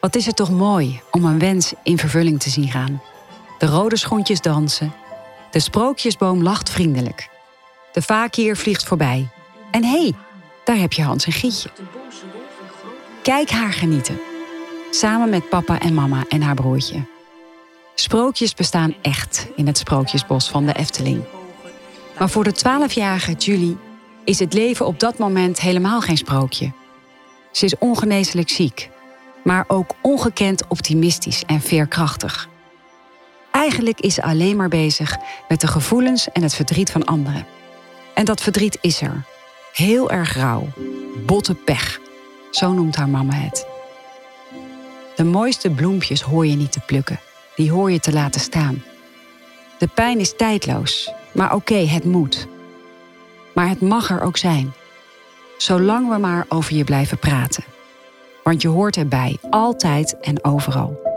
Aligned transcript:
Wat 0.00 0.16
is 0.16 0.26
het 0.26 0.36
toch 0.36 0.50
mooi 0.50 1.00
om 1.10 1.24
een 1.24 1.38
wens 1.38 1.72
in 1.82 1.98
vervulling 1.98 2.40
te 2.40 2.50
zien 2.50 2.68
gaan. 2.70 3.02
De 3.58 3.66
rode 3.66 3.96
schoentjes 3.96 4.40
dansen. 4.40 4.92
De 5.50 5.60
sprookjesboom 5.60 6.42
lacht 6.42 6.70
vriendelijk. 6.70 7.28
De 7.92 8.02
vakier 8.02 8.56
vliegt 8.56 8.84
voorbij. 8.84 9.28
En 9.70 9.84
hé, 9.84 10.00
hey, 10.00 10.14
daar 10.64 10.76
heb 10.76 10.92
je 10.92 11.02
Hans 11.02 11.24
en 11.26 11.32
Gietje. 11.32 11.70
Kijk 13.22 13.50
haar 13.50 13.72
genieten. 13.72 14.20
Samen 14.90 15.28
met 15.30 15.48
papa 15.48 15.80
en 15.80 15.94
mama 15.94 16.24
en 16.28 16.42
haar 16.42 16.54
broertje. 16.54 17.04
Sprookjes 17.94 18.54
bestaan 18.54 18.94
echt 19.02 19.48
in 19.56 19.66
het 19.66 19.78
sprookjesbos 19.78 20.48
van 20.48 20.66
de 20.66 20.72
Efteling. 20.72 21.24
Maar 22.18 22.30
voor 22.30 22.44
de 22.44 22.56
12-jarige 22.56 23.32
Julie 23.32 23.76
is 24.24 24.38
het 24.38 24.52
leven 24.52 24.86
op 24.86 25.00
dat 25.00 25.18
moment 25.18 25.60
helemaal 25.60 26.00
geen 26.00 26.16
sprookje. 26.16 26.72
Ze 27.52 27.64
is 27.64 27.78
ongeneeslijk 27.78 28.48
ziek, 28.48 28.90
maar 29.44 29.64
ook 29.68 29.94
ongekend 30.02 30.66
optimistisch 30.68 31.42
en 31.46 31.60
veerkrachtig. 31.60 32.48
Eigenlijk 33.50 34.00
is 34.00 34.14
ze 34.14 34.22
alleen 34.22 34.56
maar 34.56 34.68
bezig 34.68 35.16
met 35.48 35.60
de 35.60 35.66
gevoelens 35.66 36.32
en 36.32 36.42
het 36.42 36.54
verdriet 36.54 36.90
van 36.90 37.04
anderen. 37.04 37.46
En 38.14 38.24
dat 38.24 38.40
verdriet 38.40 38.78
is 38.80 39.00
er. 39.00 39.24
Heel 39.72 40.10
erg 40.10 40.34
rauw. 40.34 40.68
Botte 41.26 41.54
pech. 41.54 42.00
Zo 42.50 42.72
noemt 42.72 42.96
haar 42.96 43.08
mama 43.08 43.34
het. 43.34 43.66
De 45.16 45.24
mooiste 45.24 45.70
bloempjes 45.70 46.22
hoor 46.22 46.46
je 46.46 46.56
niet 46.56 46.72
te 46.72 46.80
plukken. 46.80 47.20
Die 47.56 47.70
hoor 47.70 47.90
je 47.90 48.00
te 48.00 48.12
laten 48.12 48.40
staan. 48.40 48.82
De 49.78 49.86
pijn 49.86 50.18
is 50.18 50.36
tijdloos. 50.36 51.12
Maar 51.32 51.54
oké, 51.54 51.74
het 51.74 52.04
moet. 52.04 52.46
Maar 53.54 53.68
het 53.68 53.80
mag 53.80 54.10
er 54.10 54.20
ook 54.20 54.36
zijn. 54.36 54.72
Zolang 55.58 56.08
we 56.08 56.18
maar 56.18 56.46
over 56.48 56.74
je 56.74 56.84
blijven 56.84 57.18
praten. 57.18 57.64
Want 58.42 58.62
je 58.62 58.68
hoort 58.68 58.96
erbij, 58.96 59.36
altijd 59.50 60.16
en 60.20 60.44
overal. 60.44 61.08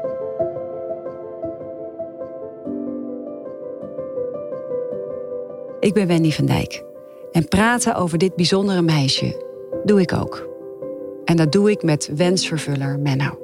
Ik 5.79 5.93
ben 5.93 6.07
Wendy 6.07 6.31
van 6.31 6.45
Dijk. 6.45 6.83
En 7.31 7.47
praten 7.47 7.95
over 7.95 8.17
dit 8.17 8.35
bijzondere 8.35 8.81
meisje 8.81 9.45
doe 9.83 10.01
ik 10.01 10.13
ook. 10.13 10.47
En 11.25 11.35
dat 11.35 11.51
doe 11.51 11.71
ik 11.71 11.83
met 11.83 12.09
wensvervuller 12.15 12.99
Menno. 12.99 13.39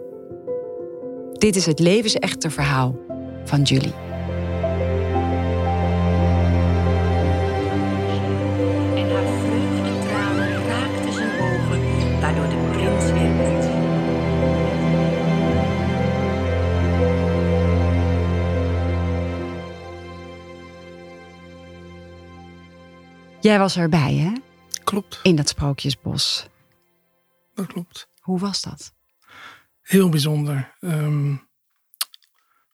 Dit 1.34 1.56
is 1.56 1.66
het 1.66 1.80
levensechte 1.80 2.50
verhaal 2.50 2.96
van 3.44 3.62
Julie. 3.62 4.09
Jij 23.42 23.60
was 23.60 23.78
erbij, 23.78 24.14
hè? 24.14 24.32
Klopt, 24.84 25.20
In 25.24 25.36
dat 25.36 25.50
sprookjesbos. 25.50 26.48
dat 27.54 27.68
klopt. 27.68 28.10
Hoe 28.20 28.40
was 28.40 28.62
dat? 28.62 28.94
Heel 29.82 30.10
bijzonder. 30.10 30.76
Ehm, 30.80 31.36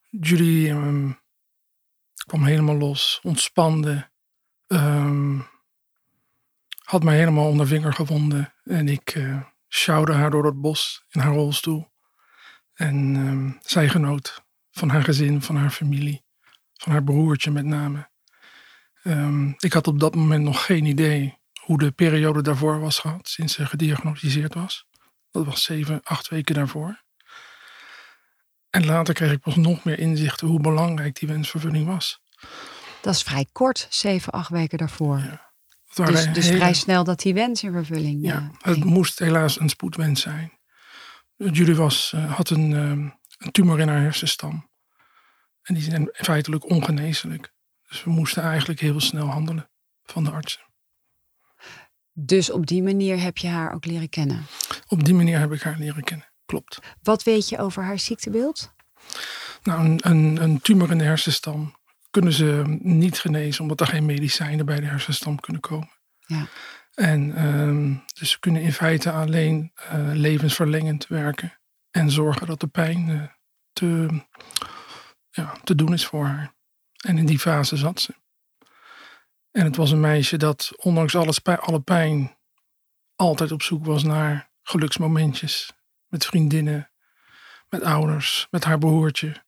Julie 0.10 0.70
ehm, 0.70 1.12
kwam 2.26 2.44
helemaal 2.44 2.76
los, 2.78 3.20
ontspande. 3.24 4.10
ehm, 4.68 5.40
had 6.84 7.04
mij 7.04 7.18
helemaal 7.18 7.48
onder 7.50 7.68
vinger 7.68 7.94
gewonden. 7.94 8.54
En 8.64 8.88
ik 8.88 9.10
eh 9.10 9.42
sjouwde 9.68 10.14
haar 10.14 10.30
door 10.32 10.46
het 10.46 10.62
bos 10.62 11.06
in 11.10 11.22
haar 11.22 11.34
rolstoel. 11.34 11.88
En 12.74 13.16
ehm, 13.16 13.52
zij 13.70 13.90
genoot 13.90 14.44
van 14.72 14.90
haar 14.90 15.04
gezin, 15.04 15.42
van 15.42 15.56
haar 15.56 15.70
familie. 15.70 16.24
Van 16.74 16.92
haar 16.92 17.04
broertje 17.04 17.52
met 17.52 17.66
name. 17.66 18.10
Ehm, 19.06 19.52
ik 19.58 19.74
had 19.74 19.88
op 19.88 20.00
dat 20.00 20.16
moment 20.16 20.44
nog 20.44 20.66
geen 20.66 20.86
idee 20.86 21.38
hoe 21.62 21.78
de 21.78 21.92
periode 21.92 22.42
daarvoor 22.42 22.80
was 22.80 23.00
gehad. 23.00 23.28
Sinds 23.28 23.54
ze 23.54 23.66
gediagnosticeerd 23.66 24.54
was. 24.54 24.86
Dat 25.32 25.46
was 25.46 25.64
zeven, 25.64 26.02
acht 26.04 26.28
weken 26.28 26.56
daarvoor. 26.56 27.04
En 28.70 28.86
later 28.86 29.14
kreeg 29.14 29.32
ik 29.32 29.40
pas 29.40 29.56
nog 29.56 29.84
meer 29.84 30.00
inzichten 30.00 30.48
hoe 30.48 30.60
belangrijk 30.60 31.20
die 31.20 31.28
wensvervulling 31.28 31.88
was. 31.88 32.22
Dat 33.02 33.16
is 33.16 33.24
vrij 33.24 33.48
kort, 33.52 33.88
zeven, 33.90 34.34
acht 34.34 34.50
weken 34.50 34.78
daarvoor. 34.78 35.44
Dus 35.94 36.32
dus 36.34 36.46
hele- 36.46 36.58
vrij 36.58 36.74
snel 36.74 37.04
dat 37.04 37.20
die 37.20 37.34
wens 37.34 37.64
in 37.64 37.72
vervulling 37.72 38.26
Ja, 38.26 38.52
het 38.62 38.84
moest 38.84 39.20
helaas 39.20 39.60
een 39.60 39.70
spoedwens 39.70 40.22
zijn. 40.22 40.60
Julie 41.36 41.76
was, 41.76 42.12
eh, 42.14 42.36
had 42.36 42.50
een, 42.50 42.74
ehm, 42.74 43.10
een 43.38 43.52
tumor 43.52 43.80
in 43.80 43.88
haar 43.88 44.02
hersenstam. 44.02 44.70
En 45.62 45.74
die 45.74 45.84
zijn 45.84 46.10
feitelijk 46.12 46.70
ongeneeslijk. 46.70 47.54
Dus 47.96 48.04
we 48.04 48.10
moesten 48.10 48.44
eigenlijk 48.44 48.80
heel 48.80 49.00
snel 49.00 49.28
handelen 49.28 49.70
van 50.04 50.24
de 50.24 50.32
artsen. 50.32 50.62
Dus 52.14 52.52
op 52.52 52.66
die 52.66 52.84
manier 52.84 53.20
heb 53.20 53.38
je 53.38 53.48
haar 53.48 53.74
ook 53.74 53.86
leren 53.86 54.10
kennen. 54.10 54.46
Op 54.88 55.06
die 55.06 55.14
manier 55.14 55.40
heb 55.40 55.52
ik 55.52 55.62
haar 55.62 55.78
leren 55.78 56.04
kennen. 56.04 56.28
Klopt. 56.46 56.80
Wat 57.02 57.24
weet 57.24 57.50
je 57.50 57.58
over 57.58 57.84
haar 57.84 58.00
ziektebeeld? 58.00 58.74
Nou, 59.64 59.86
een, 59.86 60.00
een, 60.02 60.42
een 60.42 60.62
tumor 60.62 60.92
in 60.92 60.98
de 60.98 61.04
hersenstam 61.04 61.76
kunnen 62.10 62.34
ze 62.34 62.64
niet 62.80 63.20
genezen 63.20 63.62
omdat 63.62 63.80
er 63.80 63.88
geen 63.88 64.06
medicijnen 64.06 64.66
bij 64.66 64.80
de 64.80 64.86
hersenstam 64.86 65.40
kunnen 65.40 65.62
komen. 65.62 65.92
Ja. 66.20 66.48
En 66.94 67.36
ehm, 67.36 67.94
dus 68.20 68.32
ze 68.32 68.40
kunnen 68.40 68.62
in 68.62 68.74
feite 68.74 69.12
alleen 69.12 69.72
eh, 69.76 70.10
levensverlengend 70.14 71.08
werken 71.08 71.60
en 71.92 72.12
zorgen 72.12 72.48
dat 72.48 72.60
de 72.60 72.68
pijn 72.68 73.10
eh, 73.10 73.24
te, 73.74 74.22
ja, 75.30 75.58
te 75.64 75.76
doen 75.76 75.94
is 75.94 76.06
voor 76.06 76.26
haar. 76.26 76.55
En 77.06 77.18
in 77.18 77.26
die 77.26 77.40
fase 77.40 77.78
zat 77.78 78.00
ze. 78.00 78.14
En 79.52 79.66
het 79.66 79.76
was 79.76 79.92
een 79.92 80.00
meisje 80.00 80.38
dat 80.38 80.72
ondanks 80.76 81.16
alles, 81.16 81.44
alle 81.44 81.80
pijn 81.80 82.38
altijd 83.16 83.52
op 83.52 83.62
zoek 83.62 83.86
was 83.86 84.04
naar 84.04 84.50
geluksmomentjes. 84.62 85.72
Met 86.08 86.26
vriendinnen, 86.26 86.92
met 87.70 87.84
ouders, 87.84 88.48
met 88.52 88.64
haar 88.64 88.78
broertje. 88.78 89.44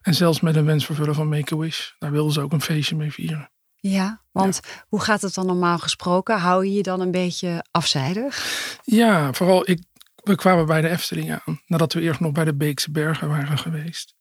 En 0.00 0.14
zelfs 0.14 0.40
met 0.40 0.56
een 0.56 0.64
wensvervuller 0.64 1.14
van 1.14 1.28
Make-A-Wish. 1.28 1.90
Daar 1.98 2.10
wilde 2.10 2.32
ze 2.32 2.40
ook 2.40 2.52
een 2.52 2.60
feestje 2.60 2.96
mee 2.96 3.12
vieren. 3.12 3.50
Ja, 3.76 4.22
want 4.30 4.60
hoe 4.88 5.00
gaat 5.00 5.22
het 5.22 5.34
dan 5.34 5.46
normaal 5.46 5.78
gesproken? 5.78 6.38
Hou 6.38 6.66
je 6.66 6.72
je 6.72 6.82
dan 6.82 7.00
een 7.00 7.10
beetje 7.10 7.64
afzijdig? 7.70 8.46
Ja, 8.84 9.32
vooral 9.32 9.70
ik, 9.70 9.82
we 10.14 10.34
kwamen 10.34 10.66
bij 10.66 10.80
de 10.80 10.88
Efteling 10.88 11.32
aan. 11.32 11.60
Nadat 11.66 11.92
we 11.92 12.00
eerst 12.00 12.20
nog 12.20 12.32
bij 12.32 12.44
de 12.44 12.54
Beekse 12.54 12.90
Bergen 12.90 13.28
waren 13.28 13.58
geweest. 13.58 14.14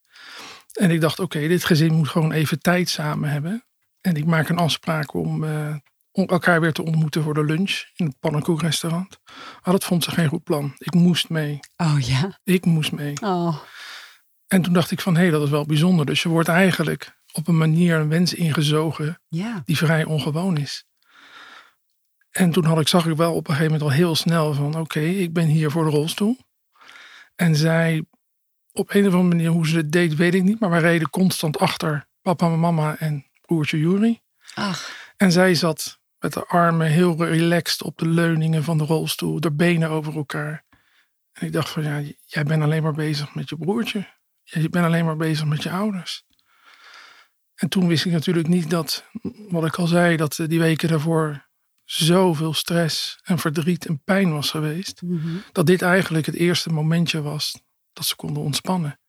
En 0.72 0.92
ik 0.92 1.02
dacht, 1.02 1.20
oké, 1.20 1.48
dit 1.48 1.64
gezin 1.64 1.94
moet 1.94 2.10
gewoon 2.10 2.32
even 2.32 2.60
tijd 2.60 2.90
samen 2.90 3.30
hebben. 3.30 3.66
En 4.02 4.16
ik 4.16 4.26
maak 4.26 4.50
een 4.50 4.58
afspraak 4.58 5.14
om, 5.14 5.44
eh, 5.44 5.76
om 6.12 6.28
elkaar 6.28 6.62
weer 6.62 6.74
te 6.74 6.84
ontmoeten 6.84 7.24
voor 7.24 7.34
de 7.34 7.44
lunch 7.44 7.84
in 7.96 8.06
het 8.06 8.20
pannenkoekrestaurant. 8.20 9.20
Maar 9.64 9.74
dat 9.74 9.84
vond 9.84 10.04
ze 10.04 10.12
geen 10.12 10.28
goed 10.28 10.44
plan. 10.44 10.74
Ik 10.78 10.94
moest 10.94 11.30
mee. 11.30 11.60
Oh 11.78 12.00
ja. 12.00 12.40
Ik 12.44 12.66
moest 12.66 12.92
mee. 12.92 13.22
Oh. 13.22 13.58
En 14.48 14.62
toen 14.62 14.74
dacht 14.74 14.92
ik 14.92 15.02
van, 15.02 15.16
hé, 15.18 15.30
dat 15.30 15.44
is 15.44 15.50
wel 15.50 15.66
bijzonder. 15.66 16.06
Dus 16.06 16.22
je 16.24 16.30
wordt 16.30 16.48
eigenlijk 16.50 17.20
op 17.32 17.48
een 17.48 17.58
manier 17.58 17.96
een 17.96 18.10
wens 18.10 18.34
ingezogen 18.34 19.22
Ja. 19.28 19.62
die 19.66 19.78
vrij 19.78 20.04
ongewoon 20.04 20.58
is. 20.58 20.86
En 22.32 22.52
toen 22.52 22.66
had 22.66 22.80
ik, 22.80 22.88
zag 22.88 23.06
ik 23.06 23.18
wel 23.18 23.34
op 23.34 23.48
een 23.48 23.54
gegeven 23.56 23.72
moment 23.72 23.92
al 23.92 23.98
heel 23.98 24.16
snel 24.16 24.54
van 24.54 24.76
oké, 24.76 25.00
ik 25.00 25.34
ben 25.34 25.46
hier 25.48 25.72
voor 25.72 25.84
de 25.84 25.90
rolstoel. 25.90 26.38
En 27.36 27.56
zij, 27.56 28.06
op 28.74 28.94
een 28.94 29.08
of 29.08 29.14
andere 29.14 29.36
manier, 29.36 29.50
hoe 29.50 29.68
ze 29.68 29.78
het 29.78 29.92
deed, 29.92 30.16
weet 30.16 30.34
ik 30.34 30.44
niet. 30.44 30.60
Maar 30.60 30.70
wij 30.70 30.80
reden 30.80 31.10
constant 31.10 31.58
achter 31.58 32.06
papa 32.22 32.48
mama 32.48 32.98
en 32.98 33.26
broertje 33.42 33.80
Juri. 33.80 34.22
Ach. 34.54 34.92
En 35.18 35.32
zij 35.32 35.56
zat 35.56 36.00
met 36.20 36.34
de 36.34 36.46
armen 36.46 36.88
heel 36.88 37.26
relaxed 37.26 37.84
op 37.84 37.98
de 37.98 38.08
leuningen 38.08 38.64
van 38.64 38.78
de 38.78 38.84
rolstoel, 38.84 39.40
de 39.40 39.52
benen 39.52 39.90
over 39.90 40.16
elkaar. 40.16 40.64
En 41.32 41.48
ik 41.48 41.54
dacht 41.54 41.70
van 41.70 41.84
ja, 41.84 42.02
jij 42.26 42.44
bent 42.44 42.64
alleen 42.64 42.84
maar 42.84 42.94
bezig 42.94 43.36
met 43.36 43.50
je 43.50 43.58
broertje. 43.58 44.08
Je 44.44 44.70
bent 44.70 44.86
alleen 44.86 45.06
maar 45.06 45.18
bezig 45.18 45.46
met 45.46 45.64
je 45.64 45.72
ouders. 45.72 46.24
En 47.56 47.70
toen 47.70 47.88
wist 47.88 48.06
ik 48.06 48.12
natuurlijk 48.12 48.48
niet 48.48 48.70
dat, 48.70 49.06
wat 49.50 49.66
ik 49.66 49.76
al 49.76 49.88
zei, 49.88 50.18
dat 50.18 50.40
die 50.48 50.60
weken 50.60 50.90
daarvoor 50.90 51.50
zoveel 51.84 52.54
stress 52.54 53.20
en 53.24 53.40
verdriet 53.40 53.86
en 53.86 54.04
pijn 54.04 54.34
was 54.34 54.50
geweest. 54.50 55.02
Mhm. 55.02 55.28
Dat 55.52 55.66
dit 55.66 55.82
eigenlijk 55.82 56.26
het 56.26 56.36
eerste 56.36 56.70
momentje 56.70 57.22
was 57.22 57.62
dat 57.94 58.06
ze 58.06 58.16
konden 58.16 58.44
ontspannen. 58.44 59.00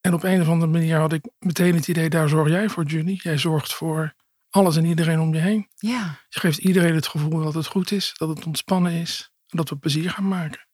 En 0.00 0.14
op 0.14 0.22
een 0.22 0.40
of 0.40 0.48
andere 0.48 0.72
manier 0.72 0.98
had 0.98 1.12
ik 1.12 1.28
meteen 1.38 1.74
het 1.74 1.88
idee, 1.88 2.08
daar 2.08 2.28
zorg 2.28 2.48
jij 2.48 2.68
voor, 2.68 2.84
Julie. 2.84 3.20
Jij 3.22 3.38
zorgt 3.38 3.74
voor 3.74 4.14
alles 4.50 4.76
en 4.76 4.84
iedereen 4.84 5.20
om 5.20 5.34
je 5.34 5.40
heen. 5.40 5.68
Ja. 5.76 6.20
Je 6.28 6.40
geeft 6.40 6.58
iedereen 6.58 6.94
het 6.94 7.06
gevoel 7.06 7.42
dat 7.42 7.54
het 7.54 7.66
goed 7.66 7.90
is, 7.90 8.14
dat 8.16 8.28
het 8.28 8.46
ontspannen 8.46 8.92
is 8.92 9.32
en 9.48 9.56
dat 9.56 9.68
we 9.68 9.76
plezier 9.76 10.10
gaan 10.10 10.28
maken. 10.28 10.66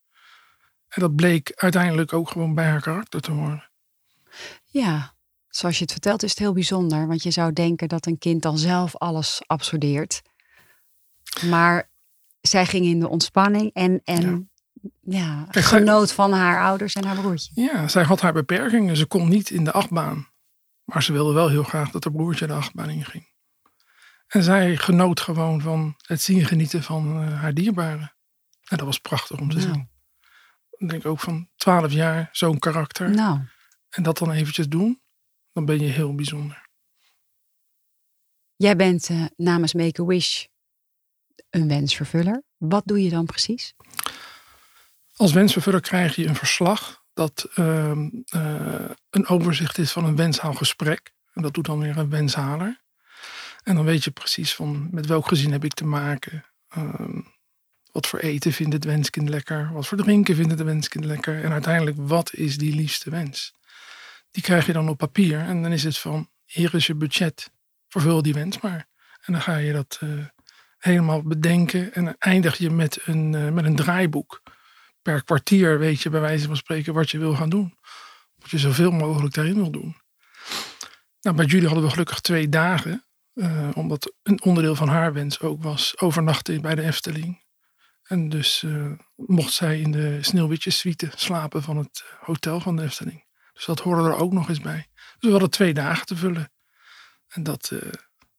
En 0.89 1.01
dat 1.01 1.15
bleek 1.15 1.53
uiteindelijk 1.55 2.13
ook 2.13 2.31
gewoon 2.31 2.55
bij 2.55 2.69
haar 2.69 2.81
karakter 2.81 3.21
te 3.21 3.31
horen. 3.31 3.71
Ja. 4.65 5.13
Zoals 5.49 5.77
je 5.77 5.83
het 5.83 5.93
vertelt 5.93 6.23
is 6.23 6.31
het 6.31 6.39
heel 6.39 6.53
bijzonder. 6.53 7.07
Want 7.07 7.23
je 7.23 7.31
zou 7.31 7.53
denken 7.53 7.89
dat 7.89 8.07
een 8.07 8.19
kind 8.19 8.43
dan 8.43 8.59
zelf 8.59 8.97
alles 8.97 9.43
absorbeert. 9.47 10.23
Maar 11.49 11.91
zij 12.41 12.67
ging 12.67 12.85
in 12.85 13.01
de 13.01 13.09
ontspanning 13.09 13.71
en, 13.73 14.01
en 14.05 14.23
ja, 14.23 14.54
Zij- 15.05 15.63
genoot 15.63 16.13
van 16.13 16.33
haar 16.33 16.65
ouders 16.65 16.95
en 16.95 17.05
haar 17.05 17.17
broertje. 17.21 17.51
Ja, 17.63 17.89
zij 17.89 18.03
had 18.03 18.21
haar 18.21 18.33
beperkingen. 18.33 18.97
Ze 18.97 19.07
kon 19.07 19.29
niet 19.29 19.51
in 19.51 19.65
de 19.65 19.73
achtbaan. 19.73 20.29
Maar 20.85 21.03
ze 21.03 21.13
wilde 21.13 21.33
wel 21.33 21.49
heel 21.49 21.63
graag 21.63 21.91
dat 21.91 22.05
haar 22.05 22.13
broertje 22.13 22.47
de 22.47 22.53
achtbaan 22.53 22.89
inging. 22.91 23.33
En 24.27 24.43
zij 24.43 24.77
genoot 24.77 25.21
gewoon 25.21 25.61
van 25.61 25.95
het 26.07 26.21
zien 26.21 26.45
genieten 26.45 26.83
van 26.83 27.21
eh, 27.23 27.41
haar 27.41 27.55
dierbaren. 27.55 28.15
En 28.65 28.77
dat 28.77 28.87
was 28.87 28.99
prachtig 28.99 29.41
om 29.41 29.51
te 29.51 29.57
Nou. 29.57 29.69
zien. 29.73 29.89
Ik 30.79 30.89
denk 30.89 31.07
ook 31.07 31.21
van 31.21 31.49
12 31.57 31.93
jaar, 31.93 32.29
zo'n 32.33 32.59
karakter. 32.59 33.11
Nou, 33.11 33.41
En 33.91 34.03
dat 34.03 34.19
dan 34.19 34.31
eventjes 34.33 34.69
doen, 34.69 35.01
dan 35.53 35.65
ben 35.65 35.81
je 35.81 35.89
heel 35.89 36.15
bijzonder. 36.15 36.63
jij 38.57 38.77
bent 38.77 39.09
eh, 39.11 39.25
namens 39.37 39.75
Make-A-Wish 39.75 40.45
een 41.51 41.69
wensvervuller. 41.69 42.43
Wat 42.57 42.83
doe 42.87 43.03
je 43.03 43.11
dan 43.11 43.25
precies? 43.27 43.75
Als 45.17 45.33
wensvervuller 45.33 45.81
krijg 45.81 46.17
je 46.17 46.27
een 46.27 46.35
verslag 46.35 47.03
dat 47.13 47.49
ehm, 47.55 48.09
eh, 48.29 48.91
een 49.11 49.27
overzicht 49.27 49.79
is 49.79 49.93
van 49.93 50.05
een 50.05 50.17
wenshaalgesprek. 50.17 51.13
En 51.33 51.43
dat 51.43 51.55
doet 51.55 51.65
dan 51.65 51.79
weer 51.79 51.97
een 51.97 52.11
wenshaler. 52.11 52.83
En 53.63 53.75
dan 53.75 53.85
weet 53.85 54.05
je 54.05 54.11
precies 54.11 54.55
van 54.55 54.89
met 54.91 55.07
welk 55.07 55.29
gezin 55.29 55.53
heb 55.53 55.65
ik 55.65 55.75
te 55.75 55.85
maken. 55.85 56.45
Ehm, 56.69 57.21
wat 57.93 58.07
voor 58.07 58.19
eten 58.19 58.53
vindt 58.53 58.73
het 58.73 58.85
wenskind 58.85 59.29
lekker? 59.29 59.73
Wat 59.73 59.87
voor 59.87 59.99
drinken 59.99 60.37
vindt 60.37 60.51
het 60.51 60.63
wenskind 60.63 61.05
lekker? 61.05 61.45
En 61.45 61.53
uiteindelijk, 61.53 61.97
wat 62.01 62.35
is 62.35 62.59
die 62.59 62.75
liefste 62.75 63.11
wens? 63.11 63.55
Die 64.31 64.43
krijg 64.43 64.67
je 64.67 64.73
dan 64.73 64.89
op 64.89 64.99
papier. 64.99 65.39
En 65.39 65.63
dan 65.63 65.73
is 65.73 65.85
het 65.85 65.99
van, 65.99 66.31
hier 66.45 66.75
is 66.75 66.87
je 66.87 66.95
budget. 66.95 67.51
Vervul 67.89 68.23
die 68.23 68.35
wens 68.35 68.61
maar. 68.61 68.87
En 69.21 69.33
dan 69.33 69.43
ga 69.43 69.57
je 69.57 69.73
dat 69.73 69.99
eh, 70.01 70.09
helemaal 70.79 71.23
bedenken. 71.23 71.95
En 71.95 72.05
dan 72.05 72.15
eindig 72.19 72.57
je 72.57 72.71
met 72.71 73.01
een, 73.05 73.35
eh, 73.35 73.51
met 73.51 73.65
een 73.65 73.77
draaiboek 73.77 74.43
per 75.05 75.25
kwartier 75.25 75.79
weet 75.79 76.01
je 76.01 76.11
bij 76.11 76.21
wijze 76.21 76.47
van 76.47 76.57
spreken 76.57 76.95
wat 76.95 77.11
je 77.11 77.19
wil 77.19 77.35
gaan 77.35 77.49
doen. 77.49 77.75
Wat 78.37 78.51
je 78.51 78.59
zoveel 78.59 78.91
mogelijk 78.91 79.35
daarin 79.35 79.55
wil 79.55 79.71
doen. 79.71 79.97
Nou, 81.21 81.37
bij 81.37 81.45
Julie 81.47 81.67
hadden 81.67 81.85
we 81.85 81.91
gelukkig 81.91 82.21
twee 82.21 82.49
dagen. 82.49 83.05
eh, 83.35 83.69
omdat 83.75 84.13
een 84.23 84.43
onderdeel 84.43 84.75
van 84.75 84.89
haar 84.89 85.13
wens 85.13 85.41
ook 85.41 85.63
was 85.63 85.99
overnachten 86.01 86.61
bij 86.61 86.75
de 86.75 86.83
Efteling. 86.83 87.43
En 88.03 88.29
dus 88.29 88.63
eh, 88.63 88.93
mocht 89.17 89.53
zij 89.53 89.81
in 89.81 89.91
de 89.91 90.19
Sneeuwwitje-suite 90.23 91.11
slapen 91.15 91.63
van 91.63 91.77
het 91.77 92.05
hotel 92.21 92.61
van 92.61 92.77
de 92.77 92.83
Efteling. 92.83 93.25
Dus 93.53 93.65
dat 93.65 93.81
hoorde 93.81 94.03
er 94.03 94.17
ook 94.17 94.33
nog 94.33 94.49
eens 94.49 94.61
bij. 94.61 94.87
Dus 94.95 95.21
we 95.21 95.31
hadden 95.31 95.51
twee 95.51 95.75
dagen 95.75 96.07
te 96.07 96.17
vullen. 96.17 96.53
En 97.29 97.43
dat, 97.43 97.71
eh, 97.73 97.91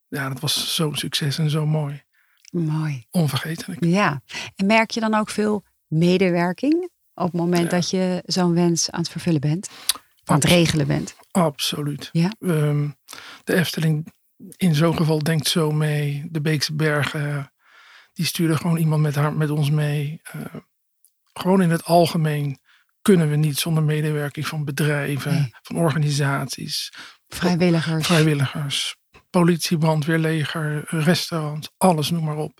ja, 0.08 0.30
dat 0.30 0.40
was 0.40 0.76
zo'n 0.76 0.96
succes 0.96 1.38
en 1.38 1.50
zo 1.50 1.66
mooi. 1.66 2.04
Mooi. 2.52 3.06
Onvergetelijk. 3.12 3.84
Ja. 3.86 4.22
En 4.56 4.66
merk 4.66 4.92
je 4.92 5.00
dan 5.00 5.14
ook 5.14 5.30
veel 5.30 5.64
medewerking 5.88 6.90
op 7.14 7.26
het 7.26 7.34
moment 7.42 7.64
Ja. 7.64 7.70
dat 7.70 7.90
je 7.90 8.24
zo'n 8.26 8.54
wens 8.54 8.92
aan 8.92 9.00
het 9.00 9.10
vervullen 9.10 9.42
bent? 9.42 9.70
Aan 10.24 10.36
het 10.36 10.44
regelen 10.46 10.88
bent? 10.88 11.16
Absoluut. 11.32 12.10
Ja. 12.12 12.34
Ehm, 12.40 12.90
de 13.44 13.54
Efteling 13.54 14.14
in 14.58 14.76
zo'n 14.76 14.98
geval 14.98 15.24
denkt 15.24 15.48
zo 15.48 15.72
mee. 15.72 16.26
De 16.30 16.42
Beekse 16.42 16.74
Bergen, 16.76 17.52
die 18.14 18.26
sturen 18.26 18.58
gewoon 18.58 18.78
iemand 18.78 19.02
met, 19.02 19.16
haar, 19.16 19.34
met 19.34 19.50
ons 19.50 19.70
mee. 19.70 20.20
Eh, 20.24 20.42
gewoon 21.34 21.62
in 21.62 21.70
het 21.70 21.84
algemeen 21.86 22.60
kunnen 23.02 23.30
we 23.30 23.36
niet 23.36 23.58
zonder 23.58 23.84
medewerking 23.84 24.48
van 24.48 24.66
bedrijven, 24.66 25.34
Nee. 25.34 25.54
van 25.62 25.76
organisaties, 25.76 26.94
Vrijwilligers? 27.28 28.06
vrijwilligers, 28.08 28.96
politie, 29.30 29.78
brandweer, 29.78 30.18
leger, 30.20 30.84
restaurants, 30.90 31.70
alles 31.78 32.10
noem 32.10 32.24
maar 32.24 32.38
op. 32.38 32.60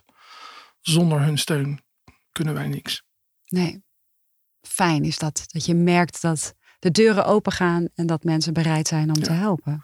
Zonder 0.80 1.20
hun 1.20 1.38
steun 1.38 1.80
kunnen 2.32 2.54
wij 2.54 2.68
niks. 2.68 3.02
Nee. 3.56 3.84
Fijn 4.60 5.04
is 5.04 5.18
dat. 5.18 5.44
Dat 5.46 5.64
je 5.64 5.74
merkt 5.74 6.20
dat 6.22 6.54
de 6.78 6.90
deuren 6.90 7.24
open 7.24 7.52
gaan 7.52 7.88
en 7.94 8.06
dat 8.06 8.24
mensen 8.24 8.52
bereid 8.52 8.88
zijn 8.88 9.08
om 9.08 9.22
te 9.22 9.32
helpen. 9.32 9.80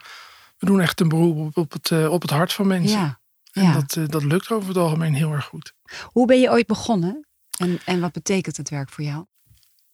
We 0.57 0.65
doen 0.65 0.81
echt 0.81 0.99
een 0.99 1.09
beroep 1.09 1.57
op, 1.57 1.71
het, 1.71 1.91
eh, 1.91 2.11
op 2.11 2.21
het 2.21 2.31
hart 2.31 2.53
van 2.53 2.67
mensen. 2.67 2.99
Ja. 2.99 3.21
En 3.51 3.63
ja. 3.63 3.73
dat, 3.73 3.95
eh, 3.95 4.07
dat 4.07 4.23
lukt 4.23 4.51
over 4.51 4.67
het 4.67 4.77
algemeen 4.77 5.13
heel 5.13 5.31
erg 5.31 5.45
goed. 5.45 5.73
Hoe 6.03 6.27
ben 6.27 6.39
je 6.39 6.51
ooit 6.51 6.67
begonnen? 6.67 7.27
En, 7.57 7.79
en 7.85 7.99
wat 7.99 8.11
betekent 8.11 8.57
het 8.57 8.69
werk 8.69 8.89
voor 8.89 9.03
jou? 9.03 9.25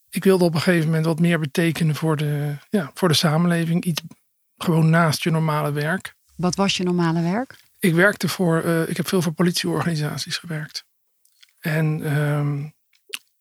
ik 0.10 0.24
wilde 0.24 0.44
op 0.44 0.54
een 0.54 0.62
gegeven 0.62 0.86
moment 0.86 1.06
wat 1.06 1.20
meer 1.20 1.40
betekenen 1.40 1.96
voor 1.96 2.18
de, 2.18 2.56
ja, 2.70 2.92
voor 2.94 3.08
de 3.08 3.14
samenleving. 3.14 3.84
Iets 3.84 4.02
gewoon 4.58 4.90
naast 4.90 5.24
je 5.24 5.32
normale 5.32 5.72
werk. 5.72 6.16
Wat 6.36 6.56
was 6.56 6.78
je 6.78 6.84
normale 6.84 7.22
werk? 7.22 7.60
Ik 7.80 7.94
werkte 7.94 8.28
voor, 8.28 8.62
eh, 8.62 8.90
ik 8.90 8.98
heb 8.98 9.08
veel 9.08 9.22
voor 9.22 9.32
politieorganisaties 9.32 10.38
gewerkt. 10.38 10.86
En 11.60 12.04
ehm, 12.04 12.68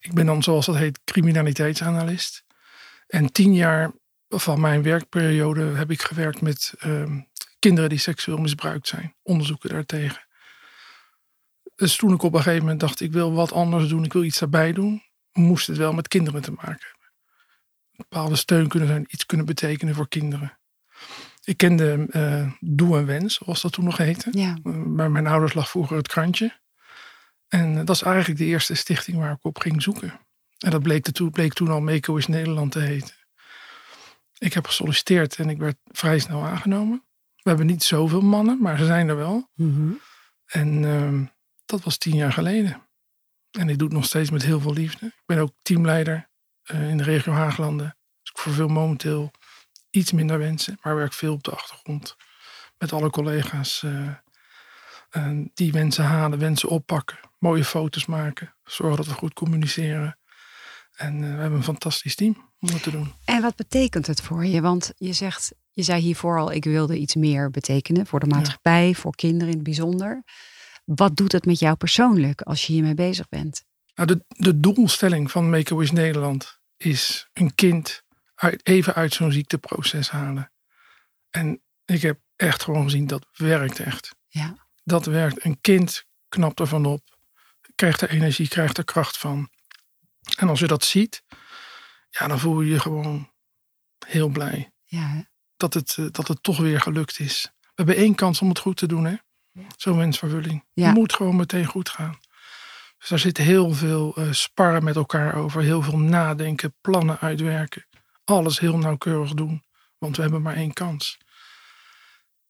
ik 0.08 0.14
ben 0.14 0.26
dan, 0.26 0.42
zoals 0.42 0.66
dat 0.66 0.76
heet, 0.76 1.00
criminaliteitsanalist. 1.04 2.44
En 3.06 3.32
tien 3.32 3.54
jaar 3.54 3.92
van 4.28 4.60
mijn 4.60 4.82
werkperiode 4.82 5.62
heb 5.62 5.90
ik 5.90 6.02
gewerkt 6.02 6.40
met 6.40 6.74
ehm, 6.78 7.20
kinderen 7.58 7.90
die 7.90 7.98
seksueel 7.98 8.38
misbruikt 8.38 8.88
zijn. 8.88 9.14
Onderzoeken 9.22 9.68
daartegen. 9.68 10.26
Dus 11.74 11.96
toen 11.96 12.12
ik 12.12 12.22
op 12.22 12.32
een 12.32 12.42
gegeven 12.42 12.62
moment 12.62 12.80
dacht, 12.80 13.00
ik 13.00 13.12
wil 13.12 13.32
wat 13.32 13.52
anders 13.52 13.88
doen, 13.88 14.04
ik 14.04 14.12
wil 14.12 14.24
iets 14.24 14.38
daarbij 14.38 14.72
doen, 14.72 15.02
moest 15.32 15.66
het 15.66 15.76
wel 15.76 15.92
met 15.92 16.08
kinderen 16.08 16.42
te 16.42 16.52
maken 16.52 16.86
hebben. 16.88 17.10
Een 17.90 18.04
bepaalde 18.08 18.36
steun 18.36 18.68
kunnen 18.68 18.88
zijn, 18.88 19.06
iets 19.08 19.26
kunnen 19.26 19.46
betekenen 19.46 19.94
voor 19.94 20.08
kinderen. 20.08 20.58
Ik 21.44 21.56
kende 21.56 22.06
eh 22.10 22.52
Doe 22.60 22.98
en 22.98 23.06
Wens, 23.06 23.34
zoals 23.34 23.62
dat 23.62 23.72
toen 23.72 23.84
nog 23.84 23.96
heette. 23.96 24.28
Ja. 24.30 24.58
Uh, 24.64 24.82
bij 24.86 25.08
mijn 25.08 25.26
ouders 25.26 25.54
lag 25.54 25.70
vroeger 25.70 25.96
het 25.96 26.08
krantje. 26.08 26.60
En 27.48 27.78
eh, 27.78 27.84
dat 27.84 27.96
is 27.96 28.02
eigenlijk 28.02 28.38
de 28.38 28.46
eerste 28.46 28.74
stichting 28.74 29.16
waar 29.16 29.32
ik 29.32 29.44
op 29.44 29.58
ging 29.58 29.82
zoeken. 29.82 30.20
En 30.58 30.70
dat 30.70 30.82
bleek, 30.82 31.10
toen, 31.10 31.30
bleek 31.30 31.52
toen 31.52 31.68
al 31.68 31.80
Meco 31.80 32.16
is 32.16 32.26
Nederland 32.26 32.72
te 32.72 32.78
heten. 32.78 33.14
Ik 34.38 34.52
heb 34.52 34.66
gesolliciteerd 34.66 35.36
en 35.36 35.48
ik 35.48 35.58
werd 35.58 35.76
vrij 35.84 36.18
snel 36.18 36.44
aangenomen. 36.44 37.02
We 37.36 37.48
hebben 37.48 37.66
niet 37.66 37.82
zoveel 37.82 38.20
mannen, 38.20 38.58
maar 38.60 38.78
ze 38.78 38.84
zijn 38.84 39.08
er 39.08 39.16
wel. 39.16 39.48
Mhm. 39.54 39.92
En 40.46 40.84
ehm, 40.84 41.24
dat 41.64 41.82
was 41.82 41.96
tien 41.96 42.16
jaar 42.16 42.32
geleden. 42.32 42.82
En 43.50 43.68
ik 43.68 43.78
doe 43.78 43.88
het 43.88 43.96
nog 43.96 44.04
steeds 44.04 44.30
met 44.30 44.42
heel 44.42 44.60
veel 44.60 44.72
liefde. 44.72 45.06
Ik 45.06 45.22
ben 45.26 45.38
ook 45.38 45.52
teamleider 45.62 46.28
eh, 46.62 46.88
in 46.88 46.96
de 46.96 47.02
regio 47.02 47.32
Haaglanden. 47.32 47.96
Dus 48.22 48.30
ik 48.30 48.38
vervul 48.38 48.68
momenteel 48.68 49.30
iets 49.90 50.12
minder 50.12 50.38
wensen, 50.38 50.78
maar 50.82 50.96
werk 50.96 51.12
veel 51.12 51.32
op 51.32 51.42
de 51.42 51.50
achtergrond. 51.50 52.16
Met 52.78 52.92
alle 52.92 53.10
collega's 53.10 53.82
eh, 53.82 55.30
die 55.54 55.72
wensen 55.72 56.04
halen, 56.04 56.38
wensen 56.38 56.68
oppakken, 56.68 57.18
mooie 57.38 57.64
foto's 57.64 58.06
maken, 58.06 58.54
zorgen 58.64 58.96
dat 58.96 59.06
we 59.06 59.12
goed 59.12 59.32
communiceren. 59.32 60.18
En 60.96 61.14
eh, 61.14 61.20
we 61.20 61.40
hebben 61.40 61.58
een 61.58 61.64
fantastisch 61.64 62.14
team 62.14 62.50
om 62.60 62.70
dat 62.70 62.82
te 62.82 62.90
doen. 62.90 63.12
En 63.24 63.42
wat 63.42 63.56
betekent 63.56 64.06
het 64.06 64.20
voor 64.20 64.46
je? 64.46 64.60
Want 64.60 64.92
je 64.96 65.12
zegt, 65.12 65.54
je 65.70 65.82
zei 65.82 66.00
hiervoor 66.00 66.38
al, 66.38 66.52
ik 66.52 66.64
wilde 66.64 66.98
iets 66.98 67.14
meer 67.14 67.50
betekenen 67.50 68.06
voor 68.06 68.20
de 68.20 68.26
maatschappij, 68.26 68.94
voor 68.94 69.14
kinderen 69.14 69.48
in 69.48 69.54
het 69.54 69.62
bijzonder. 69.62 70.24
Wat 70.84 71.16
doet 71.16 71.32
het 71.32 71.46
met 71.46 71.58
jou 71.58 71.76
persoonlijk 71.76 72.42
als 72.42 72.66
je 72.66 72.72
hiermee 72.72 72.94
bezig 72.94 73.28
bent? 73.28 73.64
Nou, 73.94 74.08
de, 74.08 74.24
de 74.28 74.60
doelstelling 74.60 75.30
van 75.30 75.50
Make-A-Wish 75.50 75.90
Nederland 75.90 76.58
is 76.76 77.28
een 77.32 77.54
kind 77.54 78.02
uit, 78.34 78.66
even 78.66 78.94
uit 78.94 79.14
zo'n 79.14 79.32
ziekteproces 79.32 80.10
halen. 80.10 80.52
En 81.30 81.62
ik 81.84 82.02
heb 82.02 82.20
echt 82.36 82.62
gewoon 82.62 82.82
gezien, 82.82 83.06
dat 83.06 83.26
werkt 83.32 83.80
echt. 83.80 84.14
Ja. 84.28 84.66
Dat 84.84 85.06
werkt. 85.06 85.44
Een 85.44 85.60
kind 85.60 86.04
knapt 86.28 86.60
ervan 86.60 86.86
op, 86.86 87.17
krijgt 87.78 88.00
er 88.00 88.10
energie, 88.10 88.48
krijgt 88.48 88.78
er 88.78 88.84
kracht 88.84 89.18
van. 89.18 89.50
En 90.36 90.48
als 90.48 90.60
je 90.60 90.66
dat 90.66 90.84
ziet, 90.84 91.22
ja, 92.10 92.26
dan 92.26 92.38
voel 92.38 92.60
je 92.60 92.72
je 92.72 92.80
gewoon 92.80 93.30
heel 94.06 94.28
blij 94.28 94.72
Ja, 94.84 95.28
dat 95.56 95.74
het, 95.74 95.96
eh, 95.98 96.06
dat 96.10 96.28
het 96.28 96.42
toch 96.42 96.58
weer 96.58 96.80
gelukt 96.80 97.18
is. 97.18 97.52
We 97.60 97.72
hebben 97.74 97.96
één 97.96 98.14
kans 98.14 98.40
om 98.40 98.48
het 98.48 98.58
goed 98.58 98.76
te 98.76 98.86
doen, 98.86 99.04
hè? 99.04 99.16
Zo'n 99.76 99.96
wensvervulling. 99.96 100.64
Ja. 100.72 100.86
Het 100.86 100.94
moet 100.94 101.14
gewoon 101.14 101.36
meteen 101.36 101.66
goed 101.66 101.88
gaan. 101.88 102.18
Dus 102.98 103.08
daar 103.08 103.18
zit 103.18 103.36
heel 103.36 103.72
veel 103.72 104.14
eh, 104.16 104.32
sparren 104.32 104.84
met 104.84 104.96
elkaar 104.96 105.34
over. 105.34 105.62
Heel 105.62 105.82
veel 105.82 105.98
nadenken, 105.98 106.74
plannen 106.80 107.18
uitwerken. 107.20 107.86
Alles 108.24 108.58
heel 108.58 108.78
nauwkeurig 108.78 109.34
doen. 109.34 109.64
Want 109.98 110.16
we 110.16 110.22
hebben 110.22 110.42
maar 110.42 110.56
één 110.56 110.72
kans. 110.72 111.18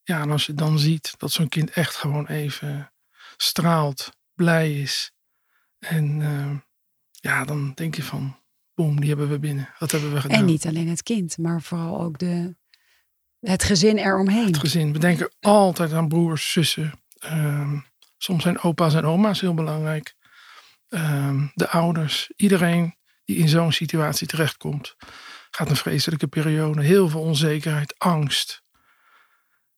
Ja, 0.03 0.21
en 0.21 0.31
als 0.31 0.45
je 0.45 0.53
dan 0.53 0.79
ziet 0.79 1.13
dat 1.17 1.31
zo'n 1.31 1.49
kind 1.49 1.71
echt 1.71 1.95
gewoon 1.95 2.27
even 2.27 2.91
straalt, 3.37 4.11
blij 4.33 4.81
is. 4.81 5.11
En 5.79 6.21
eh, 6.21 6.57
ja, 7.11 7.45
dan 7.45 7.71
denk 7.75 7.95
je 7.95 8.03
van, 8.03 8.37
boem, 8.73 8.99
die 8.99 9.09
hebben 9.09 9.29
we 9.29 9.39
binnen. 9.39 9.69
Dat 9.79 9.91
hebben 9.91 10.13
we 10.13 10.21
gedaan. 10.21 10.39
En 10.39 10.45
niet 10.45 10.67
alleen 10.67 10.87
het 10.87 11.03
kind, 11.03 11.37
maar 11.37 11.61
vooral 11.61 12.01
ook 12.01 12.17
de, 12.17 12.55
het 13.39 13.63
gezin 13.63 13.97
eromheen. 13.97 14.45
Het 14.45 14.57
gezin. 14.57 14.93
We 14.93 14.99
denken 14.99 15.31
altijd 15.39 15.93
aan 15.93 16.07
broers, 16.07 16.51
zussen. 16.51 16.91
Ehm, 17.19 17.77
soms 18.17 18.43
zijn 18.43 18.59
opa's 18.59 18.93
en 18.93 19.05
oma's 19.05 19.41
heel 19.41 19.53
belangrijk. 19.53 20.15
Ehm, 20.89 21.47
de 21.53 21.69
ouders. 21.69 22.31
Iedereen 22.35 22.95
die 23.25 23.37
in 23.37 23.49
zo'n 23.49 23.71
situatie 23.71 24.27
terechtkomt. 24.27 24.95
Gaat 25.51 25.69
een 25.69 25.75
vreselijke 25.75 26.27
periode. 26.27 26.81
Heel 26.81 27.09
veel 27.09 27.21
onzekerheid, 27.21 27.99
angst. 27.99 28.63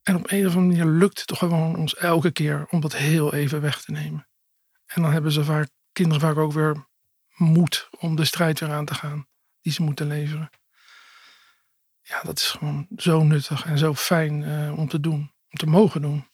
En 0.03 0.15
op 0.15 0.31
een 0.31 0.47
of 0.47 0.55
andere 0.55 0.77
manier 0.77 0.99
lukt 0.99 1.17
het 1.17 1.27
toch 1.27 1.37
gewoon 1.37 1.75
ons 1.75 1.95
elke 1.95 2.31
keer 2.31 2.67
om 2.69 2.81
dat 2.81 2.95
heel 2.95 3.33
even 3.33 3.61
weg 3.61 3.81
te 3.81 3.91
nemen. 3.91 4.27
En 4.85 5.01
dan 5.01 5.11
hebben 5.11 5.31
ze 5.31 5.43
vaak, 5.43 5.69
kinderen 5.91 6.21
vaak 6.21 6.37
ook 6.37 6.53
weer 6.53 6.85
moed 7.35 7.89
om 7.99 8.15
de 8.15 8.25
strijd 8.25 8.59
weer 8.59 8.71
aan 8.71 8.85
te 8.85 8.93
gaan 8.93 9.27
die 9.61 9.73
ze 9.73 9.81
moeten 9.81 10.07
leveren. 10.07 10.49
Ja, 12.01 12.21
dat 12.21 12.39
is 12.39 12.51
gewoon 12.51 12.87
zo 12.97 13.23
nuttig 13.23 13.65
en 13.65 13.77
zo 13.77 13.93
fijn 13.95 14.43
eh, 14.43 14.77
om 14.77 14.87
te 14.87 14.99
doen, 14.99 15.19
om 15.49 15.57
te 15.57 15.65
mogen 15.65 16.01
doen. 16.01 16.27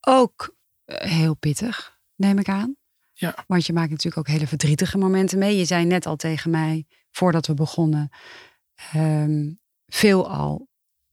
Ook 0.00 0.56
eh, 0.84 1.10
heel 1.10 1.34
pittig, 1.34 1.98
neem 2.14 2.38
ik 2.38 2.48
aan. 2.48 2.76
Ja. 3.12 3.34
Want 3.46 3.66
je 3.66 3.72
maakt 3.72 3.90
natuurlijk 3.90 4.16
ook 4.16 4.34
hele 4.34 4.46
verdrietige 4.46 4.98
momenten 4.98 5.38
mee. 5.38 5.56
Je 5.56 5.64
zei 5.64 5.84
net 5.84 6.06
al 6.06 6.16
tegen 6.16 6.50
mij, 6.50 6.86
voordat 7.10 7.46
we 7.46 7.54
begonnen, 7.54 8.10
ehm, 8.92 9.52
veelal 9.86 10.68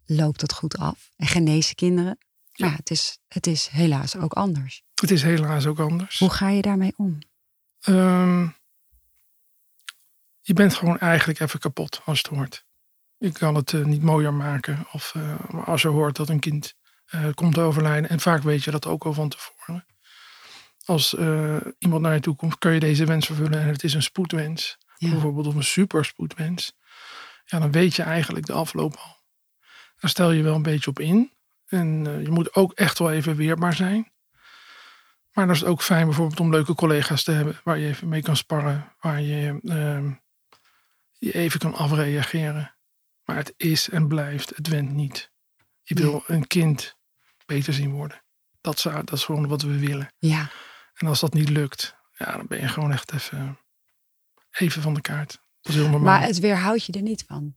loopt 0.05 0.41
het 0.41 0.53
goed 0.53 0.77
af 0.77 1.11
en 1.15 1.27
genezen 1.27 1.75
kinderen. 1.75 2.17
Ja. 2.51 2.65
Maar 2.65 2.69
ja, 2.69 2.75
het, 2.75 2.91
is, 2.91 3.19
het 3.27 3.47
is 3.47 3.67
helaas 3.67 4.15
ook 4.15 4.33
anders. 4.33 4.83
Het 5.01 5.11
is 5.11 5.23
helaas 5.23 5.65
ook 5.65 5.79
anders. 5.79 6.19
Hoe 6.19 6.29
ga 6.29 6.49
je 6.49 6.61
daarmee 6.61 6.93
om? 6.97 7.19
Ehm, 7.83 8.47
je 10.41 10.53
bent 10.53 10.73
gewoon 10.73 10.99
eigenlijk 10.99 11.39
even 11.39 11.59
kapot 11.59 12.01
als 12.05 12.17
het 12.17 12.27
hoort. 12.27 12.65
Je 13.17 13.31
kan 13.31 13.55
het 13.55 13.73
eh, 13.73 13.83
niet 13.83 14.01
mooier 14.01 14.33
maken. 14.33 14.87
Of 14.91 15.13
eh, 15.15 15.65
als 15.65 15.81
je 15.81 15.87
hoort 15.87 16.15
dat 16.15 16.29
een 16.29 16.39
kind 16.39 16.75
eh, 17.05 17.25
komt 17.33 17.57
overlijden. 17.57 18.09
En 18.09 18.19
vaak 18.19 18.43
weet 18.43 18.63
je 18.63 18.71
dat 18.71 18.85
ook 18.85 19.05
al 19.05 19.13
van 19.13 19.29
tevoren. 19.29 19.85
Als 20.85 21.13
iemand 21.77 22.01
naar 22.01 22.13
je 22.13 22.19
toe 22.19 22.35
komt, 22.35 22.57
kun 22.57 22.71
je 22.71 22.79
deze 22.79 23.05
wens 23.05 23.25
vervullen. 23.25 23.59
En 23.59 23.67
het 23.67 23.83
is 23.83 23.93
een 23.93 24.03
spoedwens. 24.03 24.77
Ja. 24.97 25.09
Bijvoorbeeld 25.09 25.47
of 25.47 25.55
een 25.55 25.63
superspoedwens. 25.63 26.73
Ja, 27.45 27.59
dan 27.59 27.71
weet 27.71 27.95
je 27.95 28.03
eigenlijk 28.03 28.45
de 28.45 28.53
afloop 28.53 28.95
al. 28.95 29.17
Daar 29.99 30.09
stel 30.09 30.31
je 30.31 30.43
wel 30.43 30.55
een 30.55 30.61
beetje 30.61 30.89
op 30.89 30.99
in. 30.99 31.31
En 31.65 32.03
je 32.21 32.29
moet 32.29 32.55
ook 32.55 32.73
echt 32.73 32.99
wel 32.99 33.11
even 33.11 33.35
weerbaar 33.35 33.73
zijn. 33.73 34.12
Maar 35.33 35.45
dan 35.45 35.53
is 35.53 35.59
het 35.59 35.69
ook 35.69 35.81
fijn 35.81 36.05
bijvoorbeeld 36.05 36.39
om 36.39 36.49
leuke 36.49 36.75
collega's 36.75 37.23
te 37.23 37.31
hebben 37.31 37.59
waar 37.63 37.77
je 37.77 37.87
even 37.87 38.09
mee 38.09 38.21
kan 38.21 38.35
sparren, 38.35 38.93
waar 38.99 39.21
je 39.21 39.59
ehm, 39.63 40.11
je 41.17 41.33
even 41.33 41.59
kan 41.59 41.73
afreageren. 41.73 42.75
Maar 43.23 43.35
het 43.35 43.53
is 43.57 43.89
en 43.89 44.07
blijft, 44.07 44.55
het 44.55 44.67
went 44.67 44.91
niet. 44.91 45.31
Je 45.81 45.95
wil 45.95 46.23
een 46.27 46.47
kind 46.47 46.97
beter 47.45 47.73
zien 47.73 47.91
worden. 47.91 48.23
Dat, 48.61 48.79
zou, 48.79 49.03
dat 49.03 49.17
is 49.17 49.23
gewoon 49.23 49.47
wat 49.47 49.61
we 49.61 49.79
willen. 49.79 50.13
Ja, 50.17 50.51
En 50.93 51.07
als 51.07 51.19
dat 51.19 51.33
niet 51.33 51.49
lukt, 51.49 51.95
ja, 52.17 52.37
dan 52.37 52.47
ben 52.47 52.59
je 52.59 52.67
gewoon 52.67 52.91
echt 52.91 53.13
even, 53.13 53.59
even 54.51 54.81
van 54.81 54.93
de 54.93 55.01
kaart. 55.01 55.41
Dat 55.61 55.73
is 55.73 55.79
heel 55.79 55.89
normaal. 55.89 56.17
maar 56.17 56.27
het 56.27 56.39
weerhoudt 56.39 56.85
je 56.85 56.91
er 56.91 57.01
niet 57.01 57.23
van. 57.27 57.55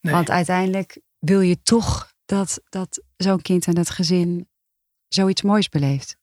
nee, 0.00 0.14
Want 0.14 0.30
uiteindelijk 0.30 1.00
wil 1.18 1.40
je 1.40 1.62
toch 1.62 2.12
dat, 2.24 2.60
dat 2.68 3.02
zo'n 3.16 3.42
kind 3.42 3.66
en 3.66 3.74
dat 3.74 3.90
gezin 3.90 4.48
zoiets 5.08 5.42
moois 5.42 5.68
beleeft. 5.68 6.16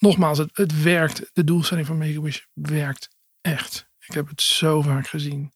Nogmaals, 0.00 0.38
het, 0.38 0.56
het 0.56 0.82
werkt. 0.82 1.30
De 1.32 1.44
doelstelling 1.44 1.86
van 1.86 1.98
Make-A-Wish 1.98 2.40
werkt 2.52 3.08
echt. 3.40 3.88
Ik 3.98 4.14
heb 4.14 4.28
het 4.28 4.42
zo 4.42 4.82
vaak 4.82 5.08
gezien. 5.08 5.52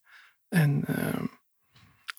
En 0.47 0.85
ehm, 0.85 1.25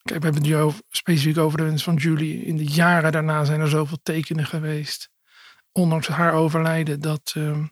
kijk, 0.02 0.22
we 0.22 0.26
hebben 0.28 0.34
het 0.34 0.42
nu 0.42 0.72
specifiek 0.88 1.38
over 1.38 1.58
de 1.58 1.64
wens 1.64 1.82
van 1.82 1.94
Julie. 1.94 2.44
In 2.44 2.56
de 2.56 2.66
jaren 2.66 3.12
daarna 3.12 3.44
zijn 3.44 3.60
er 3.60 3.68
zoveel 3.68 3.98
tekenen 4.02 4.46
geweest. 4.46 5.10
Ondanks 5.72 6.06
haar 6.06 6.32
overlijden, 6.32 7.00
dat 7.00 7.32
ehm, 7.34 7.66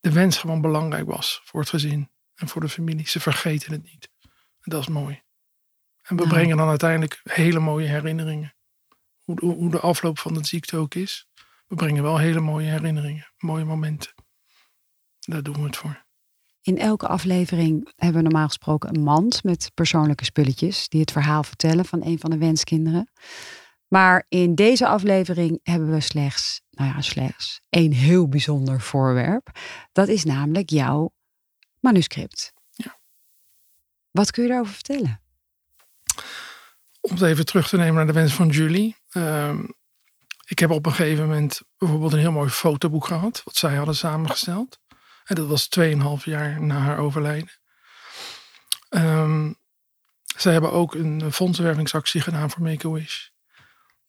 de 0.00 0.12
wens 0.12 0.38
gewoon 0.38 0.60
belangrijk 0.60 1.06
was 1.06 1.40
voor 1.44 1.60
het 1.60 1.68
gezin 1.68 2.10
en 2.34 2.48
voor 2.48 2.60
de 2.60 2.68
familie. 2.68 3.08
Ze 3.08 3.20
vergeten 3.20 3.72
het 3.72 3.82
niet. 3.82 4.10
En 4.60 4.70
dat 4.70 4.80
is 4.80 4.88
mooi. 4.88 5.22
En 6.02 6.16
we 6.16 6.26
brengen 6.26 6.56
dan 6.56 6.68
uiteindelijk 6.68 7.20
hele 7.22 7.58
mooie 7.58 7.88
herinneringen. 7.88 8.54
Hoe 9.24 9.70
de 9.70 9.80
afloop 9.80 10.18
van 10.18 10.34
de 10.34 10.44
ziekte 10.44 10.76
ook 10.76 10.94
is. 10.94 11.28
We 11.74 11.80
brengen 11.80 12.02
wel 12.02 12.18
hele 12.18 12.40
mooie 12.40 12.70
herinneringen, 12.70 13.26
mooie 13.38 13.64
momenten. 13.64 14.14
Daar 15.18 15.42
doen 15.42 15.54
we 15.54 15.62
het 15.62 15.76
voor. 15.76 16.04
In 16.60 16.78
elke 16.78 17.06
aflevering 17.06 17.92
hebben 17.96 18.22
we 18.22 18.28
normaal 18.28 18.46
gesproken 18.46 18.94
een 18.94 19.02
mand 19.02 19.44
met 19.44 19.70
persoonlijke 19.74 20.24
spulletjes 20.24 20.88
die 20.88 21.00
het 21.00 21.12
verhaal 21.12 21.42
vertellen 21.42 21.84
van 21.84 22.04
een 22.04 22.18
van 22.18 22.30
de 22.30 22.38
wenskinderen. 22.38 23.10
Maar 23.88 24.24
in 24.28 24.54
deze 24.54 24.86
aflevering 24.86 25.60
hebben 25.62 25.90
we 25.90 26.00
slechts, 26.00 26.62
nou 26.70 26.90
ja, 26.90 27.00
slechts 27.00 27.60
één 27.68 27.92
heel 27.92 28.28
bijzonder 28.28 28.80
voorwerp. 28.80 29.50
Dat 29.92 30.08
is 30.08 30.24
namelijk 30.24 30.70
jouw 30.70 31.14
manuscript. 31.80 32.52
Ja. 32.70 32.98
Wat 34.10 34.30
kun 34.30 34.42
je 34.42 34.48
daarover 34.48 34.74
vertellen? 34.74 35.20
Om 37.00 37.10
het 37.10 37.22
even 37.22 37.46
terug 37.46 37.68
te 37.68 37.76
nemen 37.76 37.94
naar 37.94 38.06
de 38.06 38.12
wens 38.12 38.34
van 38.34 38.48
Julie. 38.48 38.96
Ehm, 39.08 39.64
ik 40.44 40.58
heb 40.58 40.70
op 40.70 40.86
een 40.86 40.92
gegeven 40.92 41.26
moment 41.26 41.62
bijvoorbeeld 41.78 42.12
een 42.12 42.18
heel 42.18 42.32
mooi 42.32 42.50
fotoboek 42.50 43.06
gehad. 43.06 43.42
Wat 43.44 43.56
zij 43.56 43.74
hadden 43.74 43.96
samengesteld. 43.96 44.78
En 45.24 45.34
dat 45.34 45.46
was 45.46 45.68
2,5 45.68 46.24
jaar 46.24 46.62
na 46.62 46.78
haar 46.78 46.98
overlijden. 46.98 47.50
Ehm, 48.88 49.52
zij 50.36 50.52
hebben 50.52 50.72
ook 50.72 50.94
een 50.94 51.32
fondsenwervingsactie 51.32 52.20
gedaan 52.20 52.50
voor 52.50 52.62
Make-A-Wish. 52.62 53.28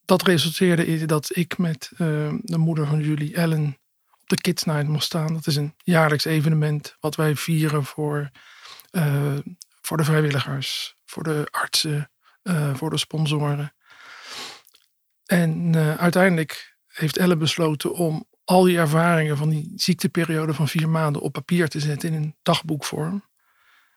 Dat 0.06 0.22
resulteerde 0.22 0.86
in 0.86 1.08
dat 1.08 1.36
ik 1.36 1.58
met 1.58 1.92
ehm, 1.98 2.38
de 2.42 2.58
moeder 2.58 2.88
van 2.88 3.00
Julie, 3.00 3.36
Ellen, 3.36 3.78
op 4.22 4.30
de 4.30 4.42
Kids 4.42 4.64
Night 4.64 4.88
mocht 4.88 5.04
staan. 5.04 5.34
Dat 5.34 5.48
is 5.48 5.56
een 5.56 5.76
jaarlijks 5.84 6.26
evenement 6.26 6.96
wat 7.00 7.16
wij 7.16 7.36
vieren 7.36 7.86
voor, 7.86 8.30
eh, 8.92 9.38
voor 9.82 9.98
de 9.98 10.04
vrijwilligers, 10.04 10.96
voor 11.06 11.24
de 11.24 11.48
artsen, 11.52 12.12
eh, 12.42 12.76
voor 12.76 12.90
de 12.90 12.98
sponsoren. 12.98 13.75
En 15.26 15.76
eh, 15.76 15.96
uiteindelijk 15.96 16.78
heeft 16.88 17.18
Elle 17.18 17.38
besloten 17.38 17.94
om 17.94 18.26
al 18.44 18.64
die 18.64 18.78
ervaringen 18.78 19.38
van 19.38 19.50
die 19.50 19.72
ziekteperiode 19.76 20.54
van 20.54 20.68
vier 20.68 20.90
maanden 20.90 21.22
op 21.22 21.34
papier 21.34 21.68
te 21.68 21.80
zetten 21.80 22.10
in 22.10 22.16
een 22.16 22.36
dagboekvorm. 22.42 23.24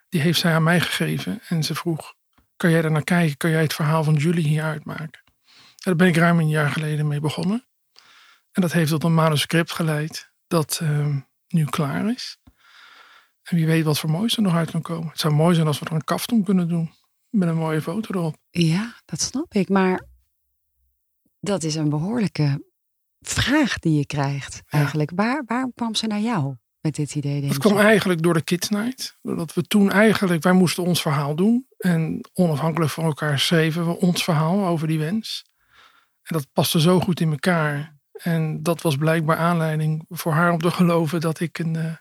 Die 0.08 0.20
heeft 0.20 0.38
zij 0.38 0.54
aan 0.54 0.62
mij 0.62 0.80
gegeven 0.80 1.40
en 1.48 1.62
ze 1.62 1.74
vroeg, 1.74 2.14
kan 2.56 2.70
jij 2.70 2.82
daar 2.82 2.90
naar 2.90 3.04
kijken? 3.04 3.36
Kan 3.36 3.50
jij 3.50 3.62
het 3.62 3.74
verhaal 3.74 4.04
van 4.04 4.14
Julie 4.14 4.46
hier 4.46 4.62
uitmaken? 4.62 5.22
En 5.24 5.94
daar 5.94 5.96
ben 5.96 6.08
ik 6.08 6.16
ruim 6.16 6.38
een 6.38 6.48
jaar 6.48 6.70
geleden 6.70 7.06
mee 7.08 7.20
begonnen. 7.20 7.66
En 8.52 8.62
dat 8.62 8.72
heeft 8.72 8.90
tot 8.90 9.04
een 9.04 9.14
manuscript 9.14 9.72
geleid 9.72 10.30
dat 10.46 10.78
eh, 10.82 11.16
nu 11.48 11.64
klaar 11.64 12.10
is. 12.10 12.38
En 13.42 13.56
wie 13.56 13.66
weet 13.66 13.84
wat 13.84 13.98
voor 13.98 14.10
moois 14.10 14.36
er 14.36 14.42
nog 14.42 14.54
uit 14.54 14.70
kan 14.70 14.82
komen. 14.82 15.08
Het 15.08 15.20
zou 15.20 15.34
mooi 15.34 15.54
zijn 15.54 15.66
als 15.66 15.78
we 15.78 15.86
er 15.86 15.92
een 15.92 16.04
kaft 16.04 16.32
om 16.32 16.44
kunnen 16.44 16.68
doen. 16.68 16.94
Met 17.28 17.48
een 17.48 17.56
mooie 17.56 17.82
foto 17.82 18.14
erop. 18.14 18.36
Ja, 18.50 18.94
dat 19.04 19.20
snap 19.20 19.54
ik. 19.54 19.68
Maar 19.68 20.07
dat 21.40 21.62
is 21.62 21.74
een 21.74 21.88
behoorlijke 21.88 22.64
vraag 23.20 23.78
die 23.78 23.96
je 23.98 24.06
krijgt 24.06 24.62
eigenlijk. 24.66 25.10
Waar, 25.14 25.42
waar 25.46 25.68
kwam 25.74 25.94
ze 25.94 26.06
naar 26.06 26.20
jou 26.20 26.56
met 26.80 26.94
dit 26.94 27.14
idee? 27.14 27.40
Denk 27.40 27.52
Dat 27.52 27.62
je? 27.62 27.68
kwam 27.68 27.78
eigenlijk 27.86 28.22
door 28.22 28.34
de 28.34 28.42
Kids 28.42 28.68
Night. 28.68 29.18
Doordat 29.22 29.54
we 29.54 29.62
toen 29.62 29.90
eigenlijk, 29.90 30.42
wij 30.42 30.52
moesten 30.52 30.82
ons 30.84 31.02
verhaal 31.02 31.34
doen. 31.36 31.66
En 31.78 32.28
onafhankelijk 32.32 32.90
van 32.90 33.04
elkaar 33.04 33.38
schreven 33.38 33.86
we 33.86 33.96
ons 33.98 34.24
verhaal 34.24 34.66
over 34.66 34.86
die 34.86 34.98
wens. 34.98 35.44
En 36.22 36.36
dat 36.36 36.46
paste 36.52 36.80
zo 36.80 37.00
goed 37.00 37.20
in 37.20 37.30
elkaar. 37.30 37.96
En 38.12 38.62
dat 38.62 38.82
was 38.82 38.96
blijkbaar 38.96 39.36
aanleiding 39.36 40.04
voor 40.08 40.32
haar 40.32 40.52
om 40.52 40.58
te 40.58 40.70
geloven 40.70 41.20
dat 41.20 41.40
ik 41.40 41.58
een, 41.58 41.76
eh, 41.76 41.94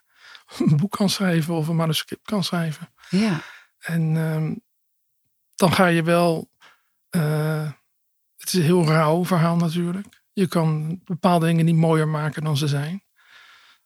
een 0.70 0.77
boek 0.77 0.91
kan 0.91 1.10
schrijven 1.10 1.53
of 1.56 1.67
een 1.67 1.75
manuscript 1.75 2.25
kan 2.25 2.44
schrijven. 2.44 2.94
Ja, 3.10 3.41
En 3.79 4.17
ehm, 4.17 4.56
dan 5.56 5.72
ga 5.74 5.86
je 5.88 6.03
wel. 6.03 6.50
eh, 7.10 7.72
het 8.47 8.55
is 8.55 8.61
een 8.61 8.65
heel 8.65 8.85
rauw 8.85 9.25
verhaal 9.25 9.55
natuurlijk. 9.55 10.23
Je 10.33 10.47
kan 10.47 11.01
bepaalde 11.03 11.45
dingen 11.45 11.65
niet 11.65 11.75
mooier 11.75 12.07
maken 12.07 12.43
dan 12.43 12.57
ze 12.57 12.67
zijn. 12.67 13.03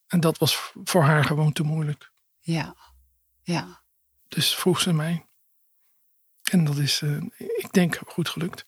En 0.08 0.20
dat 0.20 0.38
was 0.38 0.72
voor 0.84 1.04
haar 1.04 1.24
gewoon 1.26 1.52
te 1.54 1.64
moeilijk. 1.64 2.12
ja, 2.40 2.76
ja. 3.42 3.84
Dus 4.28 4.56
vroeg 4.56 4.82
ze 4.82 4.94
mij. 4.94 5.26
En 6.52 6.64
dat 6.64 6.78
is, 6.78 7.02
eh, 7.02 7.18
ik 7.38 7.68
denk, 7.72 8.02
goed 8.06 8.30
gelukt. 8.30 8.68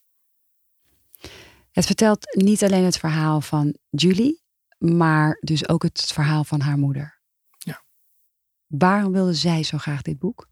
Het 1.71 1.85
vertelt 1.85 2.35
niet 2.35 2.63
alleen 2.63 2.83
het 2.83 2.97
verhaal 2.97 3.41
van 3.41 3.77
Julie, 3.89 4.43
maar 4.77 5.37
dus 5.39 5.69
ook 5.69 5.83
het 5.83 6.11
verhaal 6.13 6.43
van 6.43 6.59
haar 6.59 6.77
moeder. 6.77 7.21
Ja. 7.57 7.83
Waarom 8.67 9.11
wilde 9.11 9.33
zij 9.33 9.63
zo 9.63 9.77
graag 9.77 10.01
dit 10.01 10.19
boek? 10.19 10.49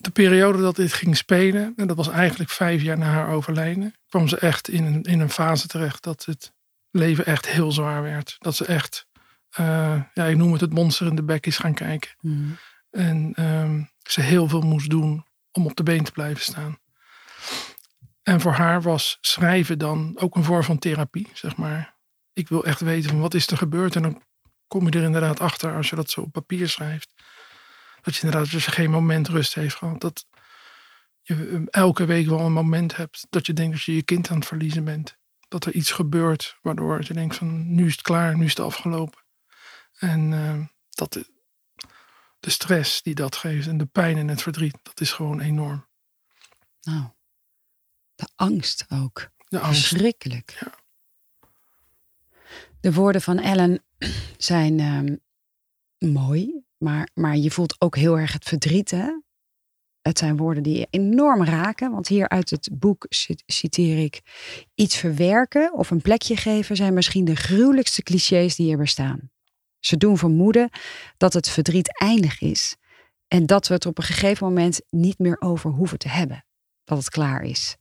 De 0.00 0.10
periode 0.10 0.60
dat 0.60 0.76
dit 0.76 0.92
ging 0.92 1.16
spelen, 1.16 1.72
en 1.76 1.86
dat 1.86 1.96
was 1.96 2.08
eigenlijk 2.08 2.50
vijf 2.50 2.82
jaar 2.82 2.98
na 2.98 3.06
haar 3.06 3.28
overlijden, 3.28 3.94
kwam 4.08 4.28
ze 4.28 4.38
echt 4.38 4.68
in 4.68 4.84
een, 4.84 5.02
in 5.02 5.20
een 5.20 5.30
fase 5.30 5.66
terecht 5.66 6.02
dat 6.02 6.24
het 6.24 6.52
leven 6.90 7.26
echt 7.26 7.48
heel 7.48 7.72
zwaar 7.72 8.02
werd. 8.02 8.36
Dat 8.38 8.56
ze 8.56 8.64
echt, 8.64 9.06
eh, 9.50 10.02
ja, 10.14 10.24
ik 10.24 10.36
noem 10.36 10.52
het 10.52 10.60
het 10.60 10.72
monster 10.72 11.06
in 11.06 11.16
de 11.16 11.22
bek 11.22 11.46
is 11.46 11.58
gaan 11.58 11.74
kijken. 11.74 12.10
Hmm. 12.18 12.56
En 12.90 13.32
ehm, 13.34 13.82
ze 14.02 14.20
heel 14.20 14.48
veel 14.48 14.60
moest 14.60 14.90
doen 14.90 15.24
om 15.52 15.66
op 15.66 15.76
de 15.76 15.82
been 15.82 16.04
te 16.04 16.12
blijven 16.12 16.42
staan. 16.42 16.78
En 18.22 18.40
voor 18.40 18.52
haar 18.52 18.82
was 18.82 19.18
schrijven 19.20 19.78
dan 19.78 20.12
ook 20.18 20.36
een 20.36 20.44
vorm 20.44 20.62
van 20.62 20.78
therapie, 20.78 21.28
zeg 21.32 21.56
maar. 21.56 21.94
Ik 22.32 22.48
wil 22.48 22.64
echt 22.64 22.80
weten 22.80 23.10
van 23.10 23.20
wat 23.20 23.34
is 23.34 23.46
er 23.46 23.56
gebeurd. 23.56 23.96
En 23.96 24.02
dan 24.02 24.22
kom 24.66 24.84
je 24.84 24.98
er 24.98 25.04
inderdaad 25.04 25.40
achter 25.40 25.74
als 25.76 25.90
je 25.90 25.96
dat 25.96 26.10
zo 26.10 26.20
op 26.20 26.32
papier 26.32 26.68
schrijft. 26.68 27.19
Dat 28.02 28.16
je 28.16 28.22
inderdaad, 28.22 28.50
je 28.50 28.60
geen 28.60 28.90
moment 28.90 29.28
rust 29.28 29.54
heeft 29.54 29.74
gehad, 29.74 30.00
dat 30.00 30.26
je 31.22 31.48
eh, 31.48 31.82
elke 31.82 32.04
week 32.04 32.26
wel 32.26 32.40
een 32.40 32.52
moment 32.52 32.96
hebt 32.96 33.26
dat 33.30 33.46
je 33.46 33.52
denkt 33.52 33.72
dat 33.72 33.82
je 33.82 33.94
je 33.94 34.02
kind 34.02 34.30
aan 34.30 34.36
het 34.36 34.46
verliezen 34.46 34.84
bent. 34.84 35.18
Dat 35.48 35.64
er 35.64 35.72
iets 35.72 35.90
gebeurt 35.90 36.58
waardoor 36.62 37.00
je 37.02 37.14
denkt 37.14 37.36
van 37.36 37.74
nu 37.74 37.86
is 37.86 37.92
het 37.92 38.02
klaar, 38.02 38.36
nu 38.36 38.44
is 38.44 38.50
het 38.50 38.66
afgelopen. 38.66 39.24
En 39.98 40.32
ehm, 40.32 40.64
dat, 40.90 41.12
de 42.40 42.50
stress 42.50 43.02
die 43.02 43.14
dat 43.14 43.36
geeft 43.36 43.66
en 43.66 43.78
de 43.78 43.86
pijn 43.86 44.16
en 44.16 44.28
het 44.28 44.42
verdriet, 44.42 44.78
dat 44.82 45.00
is 45.00 45.12
gewoon 45.12 45.40
enorm. 45.40 45.88
Nou, 46.80 47.04
de 48.14 48.28
angst 48.36 48.86
ook. 48.88 49.30
De 49.48 49.60
angst. 49.60 49.86
Verschrikkelijk. 49.86 50.56
Ja. 50.60 50.78
De 52.80 52.92
woorden 52.92 53.22
van 53.22 53.38
Ellen 53.38 53.84
zijn 54.36 54.80
ehm, 54.80 55.16
mooi, 56.12 56.64
maar, 56.80 57.08
maar 57.14 57.36
je 57.36 57.50
voelt 57.50 57.80
ook 57.80 57.96
heel 57.96 58.18
erg 58.18 58.32
het 58.32 58.44
verdriet. 58.44 58.90
Hè? 58.90 59.10
Het 60.00 60.18
zijn 60.18 60.36
woorden 60.36 60.62
die 60.62 60.78
je 60.78 60.86
enorm 60.90 61.44
raken, 61.44 61.90
want 61.90 62.08
hier 62.08 62.28
uit 62.28 62.50
het 62.50 62.68
boek 62.72 63.06
cit- 63.08 63.42
citeer 63.46 64.04
ik: 64.04 64.20
iets 64.74 64.96
verwerken 64.96 65.72
of 65.72 65.90
een 65.90 66.02
plekje 66.02 66.36
geven 66.36 66.76
zijn 66.76 66.94
misschien 66.94 67.24
de 67.24 67.36
gruwelijkste 67.36 68.02
clichés 68.02 68.56
die 68.56 68.70
er 68.72 68.78
bestaan. 68.78 69.30
Ze 69.78 69.96
doen 69.96 70.18
vermoeden 70.18 70.70
dat 71.16 71.32
het 71.32 71.48
verdriet 71.48 72.00
eindig 72.00 72.40
is 72.40 72.76
en 73.28 73.46
dat 73.46 73.68
we 73.68 73.74
het 73.74 73.86
op 73.86 73.98
een 73.98 74.04
gegeven 74.04 74.46
moment 74.46 74.80
niet 74.88 75.18
meer 75.18 75.40
over 75.40 75.70
hoeven 75.70 75.98
te 75.98 76.08
hebben, 76.08 76.44
dat 76.84 76.98
het 76.98 77.10
klaar 77.10 77.42
is. 77.42 77.76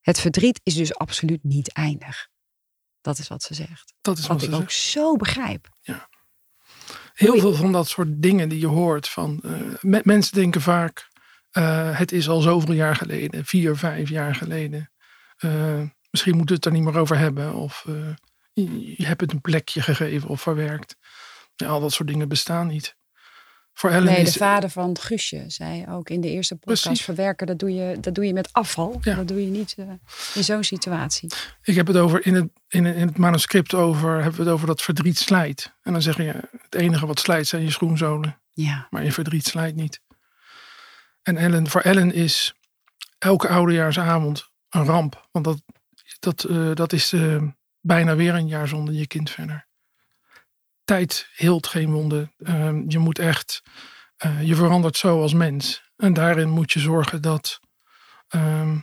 Het 0.00 0.20
verdriet 0.20 0.60
is 0.62 0.74
dus 0.74 0.94
absoluut 0.94 1.44
niet 1.44 1.72
eindig. 1.72 2.28
Dat 3.00 3.18
is 3.18 3.28
wat 3.28 3.42
ze 3.42 3.54
zegt. 3.54 3.94
Dat 4.00 4.18
is 4.18 4.26
Wat 4.26 4.40
wat 4.40 4.48
ik 4.48 4.54
ook 4.54 4.70
zo 4.70 5.16
begrijp. 5.16 5.68
Heel 7.22 7.38
veel 7.38 7.54
van 7.54 7.72
dat 7.72 7.88
soort 7.88 8.08
dingen 8.22 8.48
die 8.48 8.60
je 8.60 8.66
hoort. 8.66 9.08
Van, 9.08 9.40
eh, 9.44 9.52
me- 9.80 10.00
mensen 10.04 10.34
denken 10.34 10.60
vaak, 10.60 11.08
eh, 11.50 11.98
het 11.98 12.12
is 12.12 12.28
al 12.28 12.40
zoveel 12.40 12.74
jaar 12.74 12.96
geleden, 12.96 13.44
vier, 13.44 13.76
vijf 13.76 14.08
jaar 14.08 14.34
geleden. 14.34 14.90
Eh, 15.36 15.82
misschien 16.10 16.36
moeten 16.36 16.54
we 16.56 16.62
het 16.62 16.64
er 16.64 16.72
niet 16.72 16.82
meer 16.82 16.98
over 16.98 17.18
hebben. 17.18 17.54
Of 17.54 17.84
je, 18.52 18.94
je 18.96 19.06
hebt 19.06 19.20
het 19.20 19.32
een 19.32 19.40
plekje 19.40 19.82
gegeven 19.82 20.28
of 20.28 20.40
verwerkt. 20.40 20.96
Ja, 21.54 21.66
al 21.66 21.80
dat 21.80 21.92
soort 21.92 22.08
dingen 22.08 22.28
bestaan 22.28 22.66
niet. 22.66 22.96
Voor 23.72 23.90
Ellen 23.90 24.04
Nee, 24.04 24.14
de 24.14 24.30
is, 24.30 24.36
vader 24.36 24.70
van 24.70 24.98
Guusje 24.98 25.44
zei 25.46 25.86
ook 25.88 26.10
in 26.10 26.20
de 26.20 26.30
eerste 26.30 26.54
podcast: 26.54 26.82
Precies. 26.82 27.04
verwerken, 27.04 27.46
dat 27.46 27.58
doe 27.58 27.74
je, 27.74 28.00
dat 28.00 28.14
doe 28.14 28.26
je 28.26 28.32
met 28.32 28.48
afval. 28.52 28.98
Ja. 29.02 29.14
Dat 29.14 29.28
doe 29.28 29.44
je 29.44 29.50
niet 29.50 29.74
eh, 29.78 29.86
in 30.34 30.44
zo'n 30.44 30.64
situatie. 30.64 31.30
ik 31.62 31.74
heb 31.74 31.86
het 31.86 31.96
over 31.96 32.26
in 32.26 32.34
het, 32.34 32.48
in, 32.68 32.84
het, 32.84 32.96
in 32.96 33.06
het 33.06 33.18
manuscript 33.18 33.74
over, 33.74 34.14
hebben 34.14 34.34
we 34.34 34.42
het 34.42 34.52
over 34.52 34.66
dat 34.66 34.82
verdriet 34.82 35.18
slijt. 35.18 35.74
En 35.82 35.92
dan 35.92 36.02
zeg 36.02 36.16
je, 36.16 36.34
het 36.62 36.74
enige 36.74 37.06
wat 37.06 37.20
slijt 37.20 37.46
zijn 37.46 37.62
je 37.62 37.70
schoenzolen. 37.70 38.40
Ja, 38.52 38.86
Maar 38.90 39.04
je 39.04 39.12
verdriet 39.12 39.46
slijt 39.46 39.74
niet. 39.74 40.00
En 41.22 41.36
Ellen, 41.36 41.68
voor 41.68 41.80
Ellen 41.80 42.12
is 42.12 42.54
elke 43.18 43.48
oudejaarsavond 43.48 44.50
een 44.68 44.84
ramp. 44.84 45.28
Want 45.30 45.44
dat, 45.44 45.62
dat, 46.18 46.44
eh, 46.44 46.74
dat 46.74 46.92
is 46.92 47.12
eh, 47.12 47.42
bijna 47.80 48.16
weer 48.16 48.34
een 48.34 48.48
jaar 48.48 48.68
zonder 48.68 48.94
je 48.94 49.06
kind 49.06 49.30
verder. 49.30 49.66
Tijd 50.84 51.28
hield 51.34 51.66
geen 51.66 51.90
wonden. 51.90 52.32
Ehm, 52.38 52.84
je 52.88 52.98
moet 52.98 53.18
echt, 53.18 53.62
eh, 54.16 54.42
je 54.42 54.54
verandert 54.54 54.96
zo 54.96 55.20
als 55.20 55.34
mens. 55.34 55.90
En 55.96 56.12
daarin 56.12 56.48
moet 56.48 56.72
je 56.72 56.80
zorgen 56.80 57.22
dat 57.22 57.60
ehm, 58.28 58.78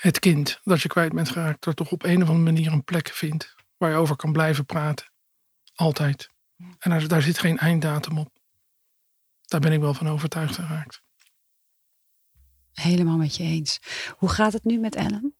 het 0.00 0.18
kind 0.18 0.60
dat 0.64 0.82
je 0.82 0.88
kwijt 0.88 1.12
bent 1.12 1.28
geraakt, 1.28 1.66
er 1.66 1.74
toch 1.74 1.90
op 1.90 2.02
een 2.02 2.22
of 2.22 2.28
andere 2.28 2.52
manier 2.52 2.72
een 2.72 2.84
plek 2.84 3.08
vindt 3.08 3.54
waar 3.76 3.90
je 3.90 3.96
over 3.96 4.16
kan 4.16 4.32
blijven 4.32 4.66
praten. 4.66 5.12
Altijd. 5.74 6.28
En 6.78 6.90
daar, 6.90 7.08
daar 7.08 7.22
zit 7.22 7.38
geen 7.38 7.58
einddatum 7.58 8.18
op. 8.18 8.38
Daar 9.42 9.60
ben 9.60 9.72
ik 9.72 9.80
wel 9.80 9.94
van 9.94 10.08
overtuigd 10.08 10.54
geraakt. 10.54 11.02
helemaal 12.72 13.16
met 13.16 13.36
je 13.36 13.42
eens. 13.42 13.80
Hoe 14.16 14.28
gaat 14.28 14.52
het 14.52 14.64
nu 14.64 14.78
met 14.78 14.94
Ellen? 14.94 15.34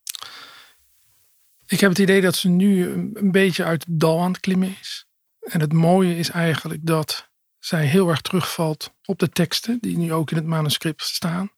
Ik 1.67 1.81
heb 1.81 1.91
het 1.91 1.99
idee 1.99 2.21
dat 2.21 2.35
ze 2.35 2.49
nu 2.49 2.89
een, 2.89 3.11
een 3.15 3.31
beetje 3.31 3.65
uit 3.65 3.85
het 3.85 4.01
dal 4.01 4.21
aan 4.21 4.33
het 4.33 4.41
klimmen 4.41 4.77
is. 4.81 5.04
En 5.45 5.61
het 5.61 5.73
mooie 5.73 6.17
is 6.17 6.31
eigenlijk 6.31 6.87
dat 6.87 7.31
zij 7.59 7.87
heel 7.87 8.09
erg 8.09 8.21
terugvalt 8.21 8.95
op 9.05 9.19
de 9.19 9.29
teksten 9.29 9.79
die 9.81 9.99
nu 9.99 10.13
ook 10.13 10.31
in 10.31 10.37
het 10.37 10.47
manuscript 10.47 11.03
staan. 11.03 11.51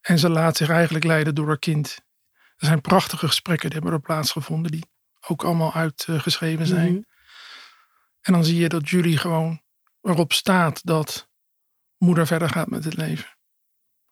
En 0.00 0.18
ze 0.18 0.28
laat 0.28 0.56
zich 0.56 0.68
eigenlijk 0.68 1.04
leiden 1.04 1.34
door 1.34 1.46
haar 1.46 1.58
kind. 1.58 1.98
Er 2.56 2.66
zijn 2.66 2.80
prachtige 2.80 3.26
gesprekken 3.26 3.70
die 3.70 3.78
hebben 3.78 3.96
er 3.96 4.04
plaatsgevonden, 4.06 4.70
die 4.70 4.88
ook 5.28 5.44
allemaal 5.44 5.74
uitgeschreven 5.74 6.66
zijn. 6.66 6.92
Mhm. 6.92 7.02
En 8.20 8.32
dan 8.32 8.44
zie 8.44 8.56
je 8.56 8.68
dat 8.68 8.88
Julie 8.88 9.16
gewoon 9.16 9.62
erop 10.02 10.32
staat 10.32 10.86
dat 10.86 11.28
moeder 11.96 12.26
verder 12.26 12.48
gaat 12.48 12.68
met 12.68 12.84
het 12.84 12.96
leven. 12.96 13.36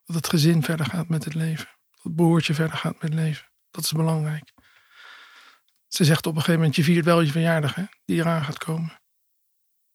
Dat 0.04 0.16
het 0.16 0.28
gezin 0.28 0.62
verder 0.62 0.86
gaat 0.86 1.08
met 1.08 1.24
het 1.24 1.34
leven. 1.34 1.68
Dat 1.90 2.02
het 2.02 2.16
broertje 2.16 2.54
verder 2.54 2.76
gaat 2.76 2.92
met 2.92 3.02
het 3.02 3.14
leven. 3.14 3.46
Dat 3.70 3.84
is 3.84 3.92
belangrijk. 3.92 4.52
Ze 5.88 6.04
zegt 6.04 6.26
op 6.26 6.32
een 6.32 6.38
gegeven 6.38 6.60
moment, 6.60 6.76
je 6.76 6.84
viert 6.84 7.04
wel 7.04 7.20
je 7.20 7.30
verjaardag 7.30 7.74
hè, 7.74 7.84
die 8.04 8.20
eraan 8.20 8.44
gaat 8.44 8.58
komen. 8.58 8.97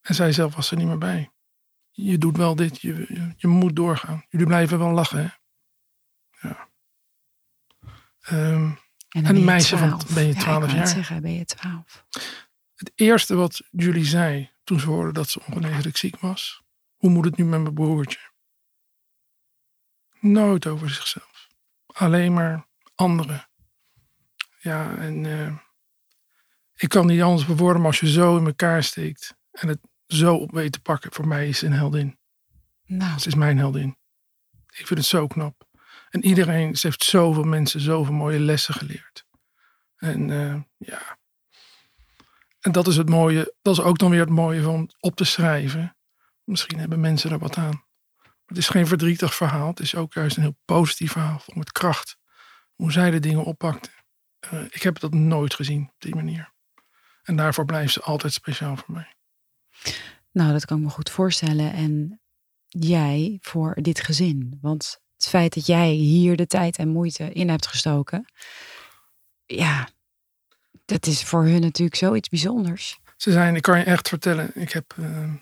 En 0.04 0.16
zij 0.16 0.32
zelf 0.32 0.56
was 0.56 0.72
er 0.72 0.78
niet 0.78 0.88
meer 0.88 0.98
bij. 0.98 1.32
Je 1.92 2.18
doet 2.18 2.38
wel 2.38 2.56
dit, 2.56 2.82
je, 2.82 2.94
je, 2.96 3.34
je 3.38 3.48
moet 3.48 3.76
doorgaan. 3.76 4.26
Jullie 4.30 4.48
blijven 4.48 4.80
wel 4.80 4.92
lachen 4.92 5.20
hè. 5.20 5.30
Ja. 6.48 6.68
Ehm, 8.22 8.72
En, 9.10 9.26
een 9.26 9.44
meisje 9.44 9.78
van- 9.78 9.88
12. 10.00 10.14
ben 10.14 10.28
je 10.28 10.34
Ja, 10.34 10.40
12 10.40 10.64
ik 10.64 10.70
wou 10.70 10.78
net 10.80 10.88
jaar. 10.88 10.96
zeggen, 10.96 11.22
ben 11.22 11.34
je 11.34 11.46
12. 11.46 12.06
Het 12.76 12.92
eerste 12.96 13.36
wat 13.36 13.62
jullie 13.72 14.06
zei 14.06 14.52
toen 14.64 14.80
ze 14.80 14.86
hoorden 14.88 15.14
dat 15.14 15.30
ze 15.30 15.42
ongeneeslijk 15.46 15.98
ziek 15.98 16.20
was. 16.20 16.64
Hoe 16.96 17.10
moet 17.10 17.26
het 17.26 17.38
nu 17.38 17.46
met 17.46 17.62
mijn 17.62 17.74
broertje? 17.74 18.20
Nooit 20.20 20.68
over 20.68 20.90
zichzelf. 20.90 21.48
Alleen 21.86 22.34
maar 22.34 22.68
anderen. 22.96 23.48
Ja, 24.60 24.98
en 24.98 25.26
eh, 25.26 25.56
ik 26.76 26.90
kan 26.90 27.06
niet 27.06 27.22
anders 27.22 27.46
bewoorden, 27.48 27.78
maar 27.82 27.92
als 27.92 28.00
je 28.00 28.10
zo 28.12 28.38
in 28.38 28.46
elkaar 28.46 28.84
steekt 28.84 29.36
en 29.52 29.68
het 29.68 29.80
zo 30.16 30.36
op 30.36 30.52
weet 30.52 30.72
te 30.72 30.80
pakken, 30.80 31.14
voor 31.14 31.28
mij 31.28 31.48
is 31.48 31.58
ze 31.58 31.66
een 31.66 31.74
heldin. 31.74 32.18
Nou, 32.86 33.20
Ze 33.20 33.28
is 33.28 33.36
mijn 33.36 33.58
heldin. 33.58 33.98
Ik 34.70 34.88
vind 34.88 35.00
het 35.00 35.08
zo 35.08 35.28
knap. 35.28 35.68
En 36.10 36.26
iedereen, 36.26 36.76
ze 36.76 36.88
heeft 36.88 37.04
zoveel 37.04 37.44
mensen 37.44 37.80
zoveel 37.80 38.14
mooie 38.14 38.40
lessen 38.40 38.74
geleerd. 38.74 39.26
En 39.96 40.30
eh, 40.30 40.62
ja. 40.78 41.18
En 42.60 42.72
dat 42.72 42.88
is 42.88 42.98
het 42.98 43.10
mooie. 43.10 43.56
Dat 43.62 43.74
is 43.74 43.84
ook 43.84 43.98
dan 43.98 44.10
weer 44.10 44.20
het 44.20 44.30
mooie 44.30 44.62
van 44.62 44.92
op 45.00 45.16
te 45.16 45.24
schrijven. 45.24 45.98
Misschien 46.44 46.80
hebben 46.80 47.00
mensen 47.00 47.32
er 47.32 47.40
wat 47.40 47.58
aan. 47.58 47.84
Het 48.46 48.58
is 48.58 48.70
geen 48.70 48.88
verdrietig 48.88 49.36
verhaal. 49.36 49.68
Het 49.68 49.80
is 49.80 49.96
ook 49.96 50.14
juist 50.14 50.38
een 50.38 50.44
heel 50.44 50.58
positief 50.66 51.12
verhaal. 51.12 51.42
Met 51.54 51.72
kracht. 51.72 52.18
Hoe 52.76 52.92
zij 52.92 53.12
de 53.12 53.20
dingen 53.20 53.44
oppakte. 53.44 53.90
Eh, 54.40 54.64
ik 54.64 54.84
heb 54.84 55.00
dat 55.00 55.14
nooit 55.14 55.54
gezien 55.54 55.90
op 55.94 56.02
die 56.02 56.16
manier. 56.16 56.52
En 57.24 57.36
daarvoor 57.36 57.66
blijft 57.66 57.94
ze 57.94 58.02
altijd 58.02 58.34
speciaal 58.34 58.78
voor 58.78 58.94
mij. 58.94 59.16
Nou, 60.32 60.52
dat 60.52 60.66
kan 60.66 60.78
ik 60.78 60.84
me 60.84 60.90
goed 60.90 61.10
voorstellen. 61.10 61.74
En 61.74 62.22
jij 62.68 63.38
voor 63.42 63.78
dit 63.82 64.00
gezin. 64.00 64.58
Want 64.62 65.02
het 65.14 65.28
feit 65.28 65.54
dat 65.54 65.66
jij 65.66 65.90
hier 65.90 66.36
de 66.36 66.48
tijd 66.48 66.78
en 66.78 66.88
moeite 66.88 67.32
in 67.32 67.50
hebt 67.50 67.68
gestoken. 67.68 68.26
Ja, 69.46 69.90
dat 70.86 71.06
is 71.06 71.24
voor 71.24 71.44
hun 71.44 71.62
natuurlijk 71.62 71.98
zoiets 71.98 72.30
bijzonders. 72.30 73.00
Ze 73.18 73.32
zijn, 73.32 73.56
ik 73.56 73.62
kan 73.62 73.78
je 73.78 73.84
echt 73.84 74.10
vertellen, 74.10 74.52
ik 74.56 74.72
heb 74.72 74.94
eh, 74.98 75.34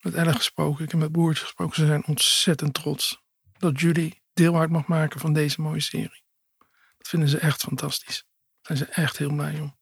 met 0.00 0.14
Ellen 0.14 0.34
gesproken, 0.34 0.84
ik 0.84 0.90
heb 0.90 1.00
met 1.00 1.12
Boertje 1.12 1.42
gesproken. 1.42 1.74
Ze 1.74 1.86
zijn 1.86 2.06
ontzettend 2.06 2.74
trots 2.74 3.22
dat 3.58 3.80
jullie 3.80 4.22
deel 4.32 4.58
uit 4.58 4.70
mag 4.70 4.86
maken 4.86 5.20
van 5.20 5.32
deze 5.32 5.60
mooie 5.60 5.80
serie. 5.80 6.24
Dat 6.98 7.08
vinden 7.08 7.28
ze 7.28 7.38
echt 7.38 7.62
fantastisch. 7.62 8.26
Daar 8.62 8.76
zijn 8.76 8.88
ze 8.88 9.00
echt 9.02 9.18
heel 9.18 9.32
blij 9.34 9.60
om. 9.60 9.76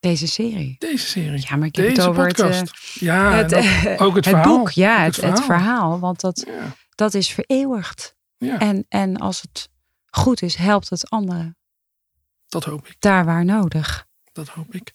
Deze 0.00 0.26
serie. 0.26 0.76
Deze 0.78 1.06
serie. 1.06 1.44
Ja, 1.48 1.56
maar 1.56 1.66
ik 1.66 1.76
heb 1.76 1.86
deze 1.86 2.00
het 2.00 2.10
over 2.10 2.26
podcast. 2.26 2.60
het, 2.60 2.70
eh, 2.70 3.00
ja, 3.00 3.32
het, 3.32 3.52
eh, 3.52 3.92
ook, 3.92 4.00
ook 4.00 4.16
het, 4.16 4.24
het 4.24 4.34
verhaal. 4.34 4.56
boek. 4.58 4.70
Ja, 4.70 5.02
het, 5.02 5.16
het 5.16 5.40
verhaal. 5.44 5.98
Want 5.98 6.20
dat, 6.20 6.44
Ja, 6.46 6.76
dat 6.94 7.14
is 7.14 7.30
vereeuwigd. 7.30 8.16
ja 8.36 8.58
En, 8.58 8.84
en 8.88 9.16
als 9.16 9.40
het 9.40 9.68
goed 10.06 10.42
is, 10.42 10.54
helpt 10.54 10.88
het 10.90 11.10
anderen 11.10 11.56
dat 12.48 12.64
hoop 12.64 12.86
ik. 12.86 12.96
daar 12.98 13.24
waar 13.24 13.44
nodig. 13.44 14.06
Dat 14.32 14.48
hoop 14.48 14.74
ik. 14.74 14.92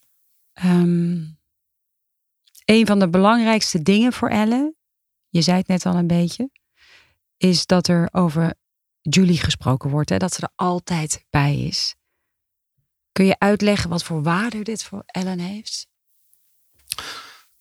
Ehm, 0.53 1.21
een 2.65 2.85
van 2.85 2.99
de 2.99 3.09
belangrijkste 3.09 3.81
dingen 3.81 4.13
voor 4.13 4.29
Ellen, 4.29 4.75
je 5.29 5.41
zei 5.41 5.57
het 5.57 5.67
net 5.67 5.85
al 5.85 5.95
een 5.95 6.07
beetje, 6.07 6.49
is 7.37 7.65
dat 7.65 7.87
er 7.87 8.09
over 8.11 8.53
Julie 9.01 9.39
gesproken 9.39 9.89
wordt. 9.89 10.09
Hè? 10.09 10.17
Dat 10.17 10.33
ze 10.33 10.41
er 10.41 10.51
altijd 10.55 11.25
bij 11.29 11.59
is. 11.59 11.95
Kun 13.13 13.25
je 13.25 13.39
uitleggen 13.39 13.89
wat 13.89 14.03
voor 14.03 14.23
waarde 14.23 14.61
dit 14.61 14.83
voor 14.83 15.03
Ellen 15.05 15.39
heeft? 15.39 15.91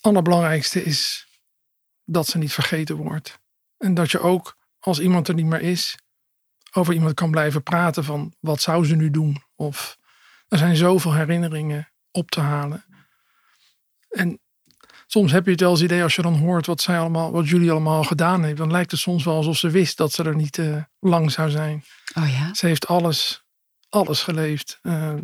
allerbelangrijkste 0.03 0.85
is 0.85 1.27
dat 2.05 2.27
ze 2.27 2.39
niet 2.39 2.53
vergeten 2.53 2.97
wordt. 2.97 3.41
En 3.79 3.95
dat 3.95 4.11
je 4.11 4.21
ook, 4.21 4.57
als 4.79 5.01
iemand 5.01 5.29
er 5.29 5.35
niet 5.35 5.47
meer 5.47 5.61
is, 5.61 5.99
over 6.73 6.95
iemand 6.95 7.15
kan 7.15 7.31
blijven 7.31 7.63
praten 7.63 8.05
van 8.05 8.35
wat 8.41 8.61
zou 8.61 8.87
ze 8.87 8.97
nu 8.97 9.11
doen? 9.11 9.43
Of 9.55 9.99
er 10.49 10.59
zijn 10.59 10.77
zoveel 10.77 11.15
herinneringen 11.15 11.93
op 12.11 12.31
te 12.31 12.41
halen. 12.41 12.85
En 14.09 14.41
soms 15.07 15.33
heb 15.33 15.45
je 15.45 15.51
het 15.51 15.61
wel 15.61 15.71
eens 15.71 15.83
idee 15.83 16.03
als 16.03 16.15
je 16.15 16.23
dan 16.23 16.39
hoort 16.39 16.67
wat 16.67 16.81
zij 16.81 16.99
allemaal, 16.99 17.33
wat 17.33 17.49
jullie 17.49 17.71
allemaal 17.71 18.05
gedaan 18.05 18.45
heeft, 18.45 18.57
dan 18.57 18.71
lijkt 18.71 18.91
het 18.91 19.01
soms 19.01 19.25
wel 19.25 19.35
alsof 19.35 19.57
ze 19.57 19.71
wist 19.71 19.97
dat 19.97 20.13
ze 20.13 20.23
er 20.23 20.37
niet 20.37 20.59
eh, 20.59 20.83
lang 20.99 21.33
zou 21.33 21.51
zijn. 21.51 21.85
Oh 22.15 22.31
ja? 22.31 22.55
Ze 22.55 22.67
heeft 22.67 22.87
alles, 22.87 23.45
alles 23.89 24.23
geleefd. 24.23 24.79
Eh, 24.83 25.15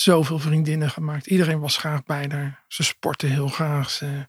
zoveel 0.00 0.38
vriendinnen 0.38 0.90
gemaakt. 0.90 1.26
Iedereen 1.26 1.60
was 1.60 1.76
graag 1.76 2.04
bij 2.04 2.28
haar. 2.28 2.64
Ze 2.68 2.82
sportte 2.82 3.26
heel 3.26 3.48
graag. 3.48 3.90
Ze... 3.90 4.28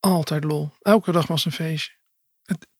Altijd 0.00 0.44
lol. 0.44 0.70
Elke 0.80 1.12
dag 1.12 1.26
was 1.26 1.44
een 1.44 1.52
feestje. 1.52 1.92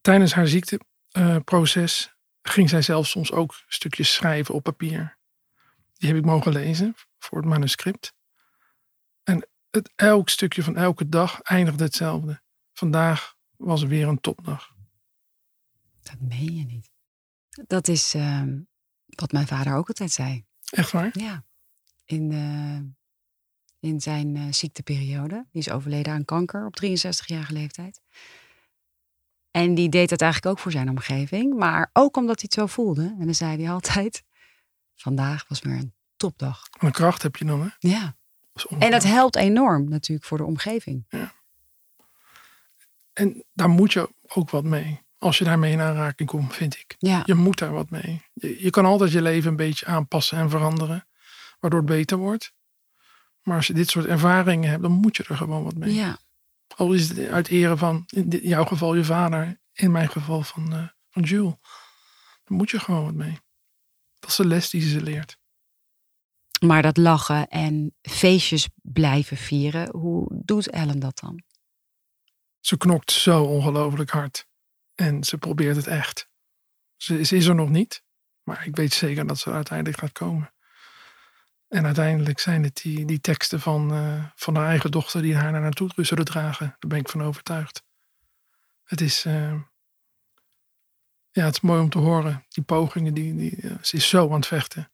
Tijdens 0.00 0.32
haar 0.32 0.46
ziekteproces 0.46 2.16
ging 2.42 2.68
zij 2.68 2.82
zelf 2.82 3.06
soms 3.06 3.32
ook 3.32 3.62
stukjes 3.66 4.12
schrijven 4.12 4.54
op 4.54 4.62
papier. 4.62 5.18
Die 5.92 6.08
heb 6.08 6.18
ik 6.18 6.24
mogen 6.24 6.52
lezen 6.52 6.94
voor 7.18 7.38
het 7.38 7.46
manuscript. 7.46 8.14
En 9.22 9.48
het, 9.70 9.92
elk 9.94 10.28
stukje 10.28 10.62
van 10.62 10.76
elke 10.76 11.08
dag 11.08 11.40
eindigde 11.40 11.84
hetzelfde. 11.84 12.42
Vandaag 12.72 13.36
was 13.56 13.82
weer 13.82 14.08
een 14.08 14.20
topdag. 14.20 14.74
Dat 16.02 16.20
meen 16.20 16.56
je 16.56 16.64
niet. 16.64 16.90
Dat 17.66 17.88
is 17.88 18.14
ehm, 18.14 18.60
wat 19.06 19.32
mijn 19.32 19.46
vader 19.46 19.74
ook 19.74 19.88
altijd 19.88 20.12
zei. 20.12 20.44
Echt 20.70 20.92
waar? 20.92 21.10
Ja. 21.12 21.44
In, 22.04 22.32
eh, 22.32 23.90
in 23.90 24.00
zijn 24.00 24.36
eh, 24.36 24.42
ziekteperiode. 24.50 25.46
Die 25.50 25.60
is 25.60 25.70
overleden 25.70 26.12
aan 26.12 26.24
kanker 26.24 26.66
op 26.66 26.76
63-jarige 26.76 27.52
leeftijd. 27.52 28.00
En 29.50 29.74
die 29.74 29.88
deed 29.88 30.08
dat 30.08 30.20
eigenlijk 30.20 30.52
ook 30.52 30.62
voor 30.62 30.72
zijn 30.72 30.88
omgeving. 30.88 31.54
Maar 31.54 31.90
ook 31.92 32.16
omdat 32.16 32.40
hij 32.40 32.44
het 32.50 32.54
zo 32.54 32.66
voelde. 32.66 33.16
En 33.18 33.24
dan 33.24 33.34
zei 33.34 33.62
hij 33.62 33.72
altijd... 33.72 34.24
Vandaag 34.94 35.48
was 35.48 35.60
weer 35.60 35.76
een 35.76 35.94
topdag. 36.16 36.68
Een 36.78 36.92
kracht 36.92 37.22
heb 37.22 37.36
je 37.36 37.44
dan, 37.44 37.60
hè? 37.60 37.68
Ja. 37.78 38.16
Dat 38.52 38.66
En 38.78 38.90
dat 38.90 39.02
helpt 39.02 39.36
enorm 39.36 39.88
natuurlijk 39.88 40.26
voor 40.26 40.38
de 40.38 40.44
omgeving. 40.44 41.06
En 43.12 43.44
daar 43.52 43.68
moet 43.68 43.92
je 43.92 44.14
ook 44.26 44.50
wat 44.50 44.64
mee. 44.64 45.03
Als 45.24 45.38
je 45.38 45.44
daarmee 45.44 45.72
in 45.72 45.80
aanraking 45.80 46.28
komt, 46.28 46.54
vind 46.54 46.74
ik. 46.76 46.94
Ja, 46.98 47.22
Je 47.26 47.34
moet 47.34 47.58
daar 47.58 47.72
wat 47.72 47.90
mee. 47.90 48.22
Je, 48.32 48.62
je 48.62 48.70
kan 48.70 48.84
altijd 48.84 49.12
je 49.12 49.22
leven 49.22 49.50
een 49.50 49.56
beetje 49.56 49.86
aanpassen 49.86 50.38
en 50.38 50.50
veranderen. 50.50 51.06
Waardoor 51.60 51.80
het 51.80 51.88
beter 51.88 52.16
wordt. 52.18 52.52
Maar 53.42 53.56
als 53.56 53.66
je 53.66 53.72
dit 53.72 53.88
soort 53.90 54.06
ervaringen 54.06 54.70
hebt, 54.70 54.82
dan 54.82 54.92
moet 54.92 55.16
je 55.16 55.24
er 55.28 55.36
gewoon 55.36 55.64
wat 55.64 55.74
mee. 55.74 55.94
ja. 55.94 56.18
Al 56.76 56.92
is 56.92 57.08
het 57.08 57.28
uit 57.28 57.48
ere 57.48 57.76
van, 57.76 58.04
in 58.06 58.40
jouw 58.42 58.64
geval 58.64 58.94
je 58.94 59.04
vader. 59.04 59.60
In 59.72 59.90
mijn 59.90 60.08
geval 60.08 60.42
van, 60.42 60.72
eh 60.72 60.88
van 61.10 61.22
Jules. 61.22 61.54
Dan 62.44 62.56
moet 62.56 62.70
je 62.70 62.78
gewoon 62.78 63.04
wat 63.04 63.14
mee. 63.14 63.38
Dat 64.18 64.30
is 64.30 64.36
de 64.36 64.46
les 64.46 64.70
die 64.70 64.88
ze 64.88 65.02
leert. 65.02 65.38
Maar 66.60 66.82
dat 66.82 66.96
lachen 66.96 67.48
en 67.48 67.94
feestjes 68.02 68.68
blijven 68.82 69.36
vieren, 69.36 69.90
hoe 69.90 70.40
doet 70.44 70.70
Ellen 70.70 70.98
dat 70.98 71.18
dan? 71.18 71.42
Ze 72.60 72.76
knokt 72.76 73.10
zo 73.12 73.42
ongelooflijk 73.44 74.10
hard. 74.10 74.46
En 74.94 75.24
ze 75.24 75.38
probeert 75.38 75.76
het 75.76 75.86
echt. 75.86 76.28
Ze, 76.96 77.24
ze 77.24 77.36
is 77.36 77.46
er 77.46 77.54
nog 77.54 77.68
niet. 77.68 78.02
Maar 78.42 78.66
ik 78.66 78.76
weet 78.76 78.92
zeker 78.92 79.26
dat 79.26 79.38
ze 79.38 79.48
er 79.48 79.56
uiteindelijk 79.56 79.98
gaat 79.98 80.12
komen. 80.12 80.52
En 81.68 81.84
uiteindelijk 81.84 82.38
zijn 82.38 82.62
het 82.62 82.76
die, 82.82 83.04
die 83.04 83.20
teksten 83.20 83.60
van, 83.60 83.92
eh, 83.92 84.24
van 84.34 84.56
haar 84.56 84.66
eigen 84.66 84.90
dochter 84.90 85.22
die 85.22 85.36
haar 85.36 85.52
naar 85.52 85.60
naartoe 85.60 85.90
zullen 85.96 86.24
dragen. 86.24 86.66
Daar 86.66 86.90
ben 86.90 86.98
ik 86.98 87.08
van 87.08 87.22
overtuigd. 87.22 87.84
Het 88.82 89.00
is, 89.00 89.24
eh, 89.24 89.60
ja, 91.30 91.44
het 91.44 91.54
is 91.54 91.60
mooi 91.60 91.80
om 91.80 91.90
te 91.90 91.98
horen. 91.98 92.44
Die 92.48 92.64
pogingen, 92.64 93.14
die, 93.14 93.34
die, 93.34 93.60
ze 93.80 93.96
is 93.96 94.08
zo 94.08 94.28
aan 94.28 94.34
het 94.34 94.46
vechten. 94.46 94.92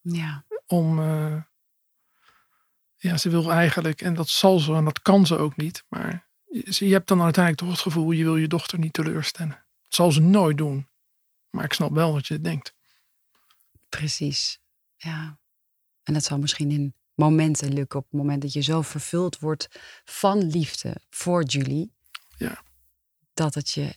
Ja, 0.00 0.44
Om, 0.66 0.98
eh, 0.98 1.42
ja, 2.96 3.16
ze 3.16 3.30
wil 3.30 3.50
eigenlijk, 3.50 4.00
en 4.00 4.14
dat 4.14 4.28
zal 4.28 4.58
ze 4.58 4.74
en 4.74 4.84
dat 4.84 5.02
kan 5.02 5.26
ze 5.26 5.36
ook 5.38 5.56
niet. 5.56 5.84
Maar 5.88 6.27
je, 6.48 6.92
hebt 6.92 7.08
dan 7.08 7.22
uiteindelijk 7.22 7.64
toch 7.64 7.70
het 7.70 7.92
gevoel, 7.92 8.10
je 8.10 8.24
wil 8.24 8.36
je 8.36 8.48
dochter 8.48 8.78
niet 8.78 8.92
teleurstellen. 8.92 9.64
Dat 9.84 9.94
zal 9.94 10.12
ze 10.12 10.20
nooit 10.20 10.58
doen. 10.58 10.88
Maar 11.50 11.64
ik 11.64 11.72
snap 11.72 11.90
wel 11.90 12.12
wat 12.12 12.26
je 12.26 12.40
denkt. 12.40 12.74
precies. 13.88 14.60
Ja. 14.96 15.38
En 16.02 16.14
dat 16.14 16.24
zal 16.24 16.38
misschien 16.38 16.70
in 16.70 16.94
momenten 17.14 17.72
lukken, 17.72 17.98
op 17.98 18.04
het 18.04 18.20
moment 18.20 18.42
dat 18.42 18.52
je 18.52 18.60
zo 18.60 18.82
vervuld 18.82 19.38
wordt 19.38 19.68
van 20.04 20.46
liefde 20.46 21.00
voor 21.10 21.44
Julie. 21.44 21.92
Ja. 22.36 22.62
Dat 23.34 23.54
het 23.54 23.70
je, 23.70 23.94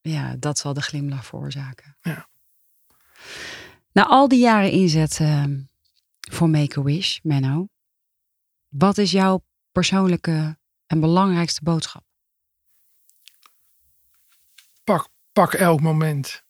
ja, 0.00 0.36
dat 0.36 0.58
zal 0.58 0.74
de 0.74 0.82
glimlach 0.82 1.26
veroorzaken. 1.26 1.96
Ja. 2.00 2.28
Na 3.92 4.06
al 4.06 4.28
die 4.28 4.40
jaren 4.40 4.70
inzet 4.70 5.20
ehm, 5.20 5.60
voor 6.20 6.48
Make-A-Wish, 6.48 7.18
Menno. 7.22 7.68
Wat 8.68 8.98
is 8.98 9.10
jouw 9.10 9.44
persoonlijke 9.72 10.58
en 10.90 11.00
belangrijkste 11.00 11.62
boodschap? 11.62 12.04
Pak, 14.84 15.08
pak 15.32 15.52
elk 15.52 15.80
moment 15.80 16.44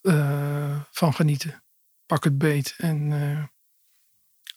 eh, 0.00 0.80
van 0.90 1.14
genieten. 1.14 1.64
Pak 2.06 2.24
het 2.24 2.38
beet 2.38 2.74
en 2.76 3.12
eh, 3.12 3.44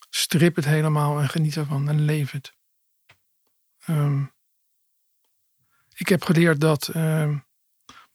strip 0.10 0.56
het 0.56 0.66
helemaal 0.66 1.20
en 1.20 1.30
geniet 1.30 1.56
ervan 1.56 1.90
en 1.90 2.02
leef 2.02 2.32
het. 2.32 2.54
Ehm, 3.86 4.24
ik 5.96 6.08
heb 6.08 6.24
geleerd 6.24 6.60
dat 6.60 6.88
ehm 6.88 7.38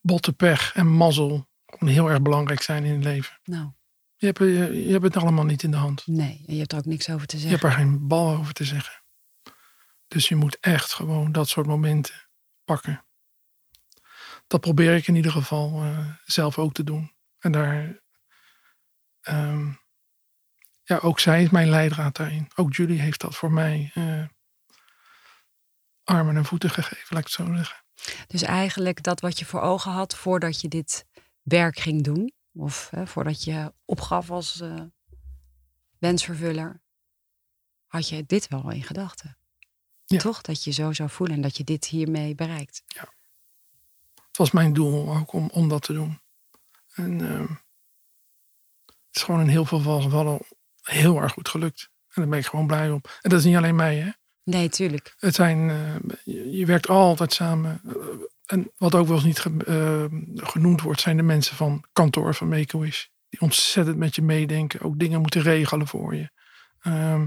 botte 0.00 0.32
pech 0.32 0.74
en 0.74 0.86
mazzel 0.86 1.48
heel 1.78 2.10
erg 2.10 2.22
belangrijk 2.22 2.62
zijn 2.62 2.84
in 2.84 2.92
het 2.94 3.04
leven. 3.04 3.40
Nou, 3.44 3.70
Je 4.16 4.26
hebt, 4.26 4.38
je, 4.38 4.84
je 4.86 4.92
hebt 4.92 5.04
het 5.04 5.16
allemaal 5.16 5.44
niet 5.44 5.62
in 5.62 5.70
de 5.70 5.76
hand. 5.76 6.06
nee. 6.06 6.44
En 6.46 6.52
je 6.54 6.58
hebt 6.58 6.72
er 6.72 6.78
ook 6.78 6.84
niks 6.84 7.10
over 7.10 7.26
te 7.26 7.36
Je 7.36 7.42
zeggen. 7.42 7.60
hebt 7.60 7.72
er 7.72 7.80
geen 7.80 8.06
bal 8.08 8.36
over 8.36 8.52
te 8.52 8.64
zeggen. 8.64 9.01
Dus 10.12 10.28
je 10.28 10.36
moet 10.36 10.58
echt 10.60 10.92
gewoon 10.92 11.32
dat 11.32 11.48
soort 11.48 11.66
momenten 11.66 12.14
pakken. 12.64 13.04
Dat 14.46 14.60
probeer 14.60 14.94
ik 14.94 15.06
in 15.06 15.14
ieder 15.14 15.32
geval 15.32 15.82
eh, 15.82 16.08
zelf 16.24 16.58
ook 16.58 16.72
te 16.72 16.84
doen. 16.84 17.12
En 17.38 17.52
daar. 17.52 18.00
ehm, 19.20 19.70
ja, 20.84 20.98
ook 20.98 21.20
zij 21.20 21.42
is 21.42 21.50
mijn 21.50 21.68
leidraad 21.68 22.16
daarin. 22.16 22.50
Ook 22.54 22.74
Julie 22.74 23.00
heeft 23.00 23.20
dat 23.20 23.36
voor 23.36 23.52
mij 23.52 23.90
eh, 23.94 24.24
armen 26.04 26.36
en 26.36 26.44
voeten 26.44 26.70
gegeven, 26.70 27.06
laat 27.08 27.26
ik 27.26 27.36
het 27.36 27.46
zo 27.46 27.54
zeggen. 27.54 27.84
Dus 28.26 28.42
eigenlijk 28.42 29.02
dat 29.02 29.20
wat 29.20 29.38
je 29.38 29.44
voor 29.44 29.60
ogen 29.60 29.92
had 29.92 30.16
voordat 30.16 30.60
je 30.60 30.68
dit 30.68 31.06
werk 31.42 31.78
ging 31.78 32.02
doen. 32.02 32.32
Of 32.52 32.90
hè, 32.90 33.06
voordat 33.06 33.44
je 33.44 33.74
opgaf 33.84 34.30
als 34.30 34.60
eh, 34.60 34.82
wensvervuller. 35.98 36.82
Had 37.86 38.08
je 38.08 38.24
dit 38.26 38.48
wel 38.48 38.70
in 38.70 38.82
gedachten. 38.82 39.36
Ja. 40.12 40.18
Toch? 40.18 40.40
Dat 40.40 40.64
je 40.64 40.70
zo 40.70 40.92
zou 40.92 41.10
voelen 41.10 41.36
en 41.36 41.42
dat 41.42 41.56
je 41.56 41.64
dit 41.64 41.84
hiermee 41.86 42.34
bereikt. 42.34 42.82
Het 44.26 44.36
was 44.40 44.50
mijn 44.50 44.72
doel 44.72 45.16
ook 45.16 45.32
om, 45.32 45.48
om 45.52 45.68
dat 45.68 45.82
te 45.82 45.92
doen. 45.92 46.20
En 46.94 47.20
ehm, 47.30 47.46
het 48.86 49.16
is 49.16 49.22
gewoon 49.22 49.40
in 49.40 49.48
heel 49.48 49.64
veel 49.64 50.00
gevallen 50.00 50.38
heel 50.82 51.20
erg 51.22 51.32
goed 51.32 51.48
gelukt. 51.48 51.82
En 51.82 52.22
daar 52.22 52.28
ben 52.28 52.38
ik 52.38 52.46
gewoon 52.46 52.66
blij 52.66 52.90
op. 52.90 53.18
En 53.22 53.30
dat 53.30 53.38
is 53.38 53.44
niet 53.44 53.56
alleen 53.56 53.76
mij, 53.76 53.96
hè. 53.96 54.10
Nee, 54.44 54.68
tuurlijk. 54.68 55.14
Het 55.18 55.34
zijn, 55.34 55.70
eh, 55.70 55.94
je, 56.24 56.50
je 56.56 56.66
werkt 56.66 56.88
altijd 56.88 57.32
samen. 57.32 57.80
En 58.46 58.70
wat 58.76 58.94
ook 58.94 59.06
wel 59.06 59.16
eens 59.16 59.24
niet 59.24 59.38
ge- 59.40 59.64
eh, 59.66 60.44
genoemd 60.48 60.80
wordt, 60.80 61.00
zijn 61.00 61.16
de 61.16 61.22
mensen 61.22 61.56
van 61.56 61.84
kantoor 61.92 62.34
van 62.34 62.48
Make-A-Wish. 62.48 63.06
Die 63.28 63.40
ontzettend 63.40 63.96
met 63.96 64.14
je 64.14 64.22
meedenken, 64.22 64.80
ook 64.80 64.98
dingen 64.98 65.20
moeten 65.20 65.42
regelen 65.42 65.86
voor 65.86 66.14
je. 66.14 66.30
Ehm, 66.80 67.26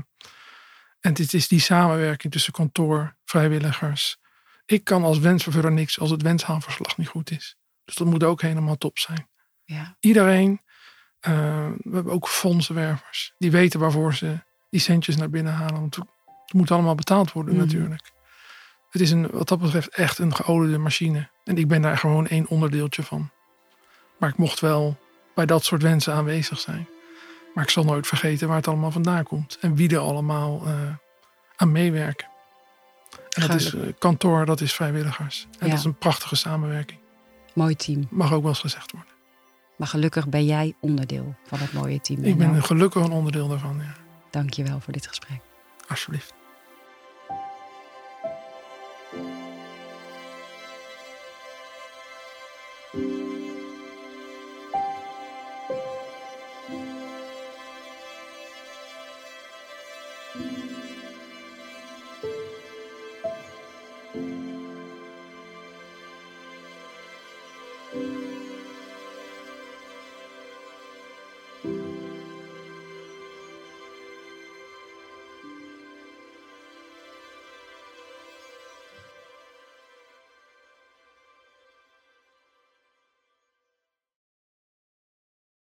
en 1.05 1.13
het 1.13 1.33
is 1.33 1.47
die 1.47 1.59
samenwerking 1.59 2.33
tussen 2.33 2.53
kantoor, 2.53 3.15
vrijwilligers. 3.25 4.17
Ik 4.65 4.83
kan 4.83 5.03
als 5.03 5.19
wensvervuller 5.19 5.71
niks 5.71 5.99
als 5.99 6.09
het 6.09 6.21
wenshaalverslag 6.21 6.97
niet 6.97 7.07
goed 7.07 7.31
is. 7.31 7.57
Dus 7.83 7.95
dat 7.95 8.07
moet 8.07 8.23
ook 8.23 8.41
helemaal 8.41 8.77
top 8.77 8.97
zijn. 8.97 9.27
Ja. 9.63 9.97
Iedereen, 9.99 10.61
eh, 11.19 11.31
we 11.77 11.95
hebben 11.95 12.13
ook 12.13 12.27
fondsenwervers, 12.27 13.33
die 13.37 13.51
weten 13.51 13.79
waarvoor 13.79 14.13
ze 14.13 14.39
die 14.69 14.79
centjes 14.79 15.15
naar 15.15 15.29
binnen 15.29 15.53
halen. 15.53 15.79
Want 15.79 15.95
het 15.95 16.53
moet 16.53 16.71
allemaal 16.71 16.95
betaald 16.95 17.31
worden 17.31 17.55
Mhm. 17.55 17.63
natuurlijk. 17.63 18.11
Het 18.89 19.01
is 19.01 19.11
een, 19.11 19.29
wat 19.29 19.47
dat 19.47 19.59
betreft 19.59 19.89
echt 19.89 20.17
een 20.17 20.35
geoliede 20.35 20.77
machine. 20.77 21.29
En 21.43 21.57
ik 21.57 21.67
ben 21.67 21.81
daar 21.81 21.97
gewoon 21.97 22.27
één 22.27 22.47
onderdeeltje 22.47 23.03
van. 23.03 23.31
Maar 24.19 24.29
ik 24.29 24.37
mocht 24.37 24.59
wel 24.59 24.97
bij 25.35 25.45
dat 25.45 25.63
soort 25.63 25.81
wensen 25.81 26.13
aanwezig 26.13 26.59
zijn. 26.59 26.87
Maar 27.55 27.63
ik 27.63 27.69
zal 27.69 27.83
nooit 27.83 28.07
vergeten 28.07 28.47
waar 28.47 28.57
het 28.57 28.67
allemaal 28.67 28.91
vandaan 28.91 29.23
komt. 29.23 29.57
En 29.61 29.75
wie 29.75 29.89
er 29.89 29.97
allemaal 29.99 30.61
eh, 30.65 30.73
aan 31.55 31.71
meewerken. 31.71 32.27
En 33.29 33.47
dat 33.47 33.55
is 33.55 33.73
eh, 33.73 33.81
kantoor, 33.99 34.45
dat 34.45 34.61
is 34.61 34.73
vrijwilligers. 34.73 35.47
En 35.51 35.65
Ja. 35.65 35.69
dat 35.69 35.79
is 35.79 35.85
een 35.85 35.97
prachtige 35.97 36.35
samenwerking. 36.35 36.99
Mooi 37.53 37.75
team. 37.75 38.07
Mag 38.09 38.33
ook 38.33 38.41
wel 38.41 38.49
eens 38.49 38.59
gezegd 38.59 38.91
worden. 38.91 39.13
Maar 39.77 39.87
gelukkig 39.87 40.27
ben 40.27 40.45
jij 40.45 40.75
onderdeel 40.79 41.35
van 41.47 41.59
dat 41.59 41.71
mooie 41.73 42.01
team. 42.01 42.23
Ik 42.23 42.37
ben 42.37 42.63
gelukkig 42.63 43.03
een 43.03 43.11
onderdeel 43.11 43.47
daarvan, 43.47 43.77
ja. 43.77 43.93
Dank 44.29 44.53
je 44.53 44.63
wel 44.63 44.79
voor 44.79 44.93
dit 44.93 45.07
gesprek. 45.07 45.39
Alsjeblieft. 45.87 46.33